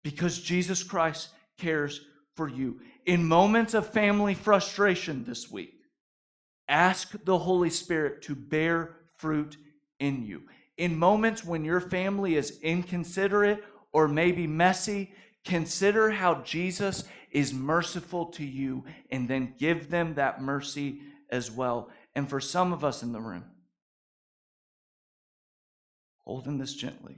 because 0.04 0.40
Jesus 0.40 0.84
Christ 0.84 1.30
cares 1.58 2.02
for 2.36 2.48
you. 2.48 2.80
In 3.06 3.26
moments 3.26 3.74
of 3.74 3.88
family 3.90 4.34
frustration 4.34 5.24
this 5.24 5.52
week, 5.52 5.74
ask 6.68 7.14
the 7.26 7.38
Holy 7.38 7.70
Spirit 7.70 8.22
to 8.24 8.36
bear 8.36 8.96
fruit 9.18 9.58
in 10.00 10.26
you. 10.26 10.44
In 10.78 10.98
moments 10.98 11.44
when 11.44 11.64
your 11.66 11.82
family 11.82 12.36
is 12.36 12.60
inconsiderate 12.62 13.64
or 13.92 14.08
maybe 14.08 14.48
messy, 14.48 15.14
consider 15.46 16.12
how 16.12 16.36
Jesus 16.42 17.04
is 17.32 17.54
merciful 17.54 18.26
to 18.28 18.44
you 18.44 18.84
and 19.10 19.28
then 19.28 19.54
give 19.58 19.90
them 19.90 20.16
that 20.16 20.42
mercy 20.42 21.02
as 21.30 21.52
well. 21.52 21.90
And 22.16 22.30
for 22.30 22.40
some 22.40 22.74
of 22.74 22.84
us 22.84 23.04
in 23.04 23.12
the 23.12 23.22
room, 23.22 23.46
holding 26.32 26.58
this 26.58 26.74
gently. 26.74 27.18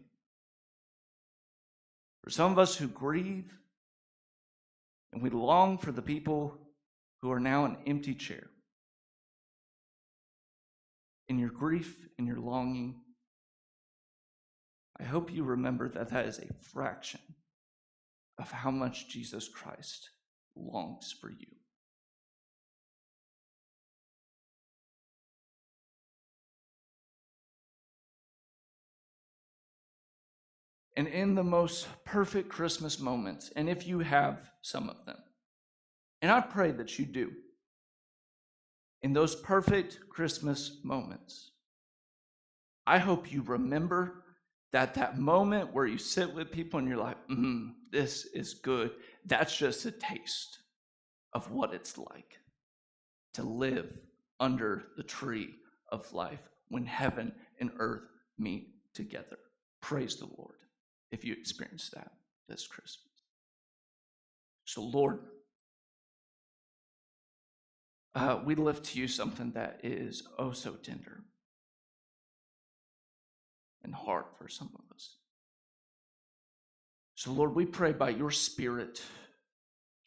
For 2.23 2.31
some 2.31 2.51
of 2.51 2.57
us 2.57 2.75
who 2.75 2.87
grieve, 2.87 3.53
and 5.11 5.21
we 5.21 5.29
long 5.29 5.77
for 5.77 5.91
the 5.91 6.01
people 6.01 6.57
who 7.21 7.31
are 7.31 7.39
now 7.39 7.65
an 7.65 7.77
empty 7.85 8.15
chair. 8.15 8.49
In 11.29 11.37
your 11.37 11.51
grief, 11.51 11.95
in 12.17 12.25
your 12.25 12.39
longing, 12.39 12.95
I 14.99 15.03
hope 15.03 15.31
you 15.31 15.43
remember 15.43 15.89
that 15.89 16.09
that 16.09 16.25
is 16.25 16.39
a 16.39 16.51
fraction 16.71 17.21
of 18.39 18.49
how 18.49 18.71
much 18.71 19.09
Jesus 19.09 19.47
Christ 19.47 20.09
longs 20.55 21.13
for 21.21 21.29
you. 21.29 21.62
And 30.95 31.07
in 31.07 31.35
the 31.35 31.43
most 31.43 31.87
perfect 32.05 32.49
Christmas 32.49 32.99
moments, 32.99 33.51
and 33.55 33.69
if 33.69 33.87
you 33.87 33.99
have 33.99 34.51
some 34.61 34.89
of 34.89 35.05
them, 35.05 35.17
and 36.21 36.31
I 36.31 36.39
pray 36.41 36.71
that 36.71 36.99
you 36.99 37.05
do, 37.05 37.31
in 39.01 39.13
those 39.13 39.35
perfect 39.35 39.99
Christmas 40.09 40.79
moments, 40.83 41.51
I 42.85 42.99
hope 42.99 43.31
you 43.31 43.41
remember 43.41 44.23
that 44.71 44.93
that 44.95 45.19
moment 45.19 45.73
where 45.73 45.85
you 45.85 45.97
sit 45.97 46.33
with 46.33 46.51
people 46.51 46.79
and 46.79 46.87
you're 46.87 46.97
like, 46.97 47.17
mm, 47.27 47.71
this 47.91 48.25
is 48.33 48.53
good, 48.53 48.91
that's 49.25 49.55
just 49.57 49.85
a 49.85 49.91
taste 49.91 50.59
of 51.33 51.51
what 51.51 51.73
it's 51.73 51.97
like 51.97 52.39
to 53.33 53.43
live 53.43 53.91
under 54.39 54.85
the 54.95 55.03
tree 55.03 55.49
of 55.91 56.11
life 56.13 56.39
when 56.69 56.85
heaven 56.85 57.31
and 57.59 57.71
earth 57.77 58.03
meet 58.37 58.67
together. 58.93 59.37
Praise 59.81 60.15
the 60.17 60.27
Lord 60.37 60.62
if 61.13 61.23
you 61.23 61.33
experience 61.33 61.91
that 61.93 62.11
this 62.49 62.65
Christmas. 62.65 63.13
So, 64.65 64.81
Lord, 64.81 65.19
uh, 68.15 68.39
we 68.43 68.55
lift 68.55 68.85
to 68.85 68.99
you 68.99 69.07
something 69.07 69.51
that 69.51 69.79
is 69.83 70.23
oh 70.39 70.51
so 70.51 70.71
tender 70.71 71.21
and 73.83 73.93
hard 73.93 74.25
for 74.39 74.47
some 74.47 74.71
of 74.73 74.95
us. 74.95 75.17
So, 77.13 77.31
Lord, 77.31 77.53
we 77.53 77.65
pray 77.67 77.91
by 77.91 78.09
your 78.09 78.31
Spirit, 78.31 78.99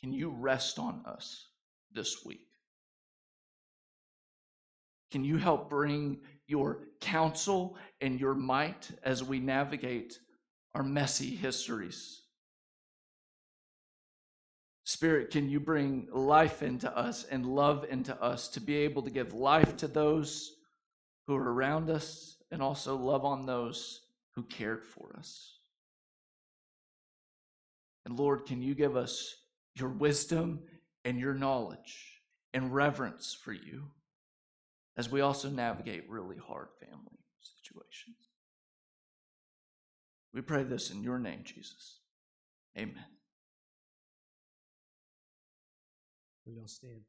can 0.01 0.13
you 0.13 0.31
rest 0.31 0.81
on 0.81 1.03
us 1.07 1.47
this 1.93 2.25
week? 2.25 2.49
Can 5.13 5.23
you 5.25 5.37
help 5.37 5.71
bring 5.71 6.19
your 6.49 6.81
counsel 7.01 7.77
and 8.01 8.19
your 8.19 8.35
might 8.35 8.91
as 9.05 9.23
we 9.23 9.39
navigate 9.39 10.19
our 10.77 10.83
messy 10.83 11.35
histories. 11.35 12.21
Spirit, 14.85 15.31
can 15.31 15.49
you 15.49 15.59
bring 15.59 16.07
life 16.13 16.63
into 16.63 16.95
us 16.97 17.25
and 17.25 17.47
love 17.47 17.87
into 17.91 18.15
us 18.23 18.49
to 18.51 18.61
be 18.61 18.77
able 18.77 19.03
to 19.03 19.11
give 19.11 19.33
life 19.33 19.77
to 19.79 19.89
those 19.89 20.53
who 21.27 21.35
are 21.35 21.53
around 21.53 21.91
us 21.91 22.37
and 22.51 22.63
also 22.63 22.95
love 22.97 23.25
on 23.25 23.47
those 23.47 24.03
who 24.35 24.43
cared 24.43 24.85
for 24.85 25.15
us. 25.19 25.59
And 28.05 28.19
Lord, 28.19 28.47
can 28.47 28.63
you 28.63 28.75
give 28.75 28.97
us 28.97 29.35
your 29.75 29.89
wisdom 29.89 30.61
and 31.05 31.19
your 31.19 31.35
knowledge 31.35 32.21
and 32.55 32.73
reverence 32.73 33.37
for 33.43 33.53
you 33.53 33.85
as 34.97 35.11
we 35.11 35.21
also 35.21 35.51
navigate 35.51 36.09
really 36.09 36.37
hard 36.37 36.69
family 36.81 37.19
situations? 37.41 38.26
We 40.37 40.43
pray 40.43 40.65
this 40.65 40.91
in 40.91 41.03
your 41.03 41.19
name, 41.19 41.41
Jesus. 41.45 42.01
Amen. 42.77 43.07
We 46.45 46.61
all 46.61 46.69
stand. 46.69 47.01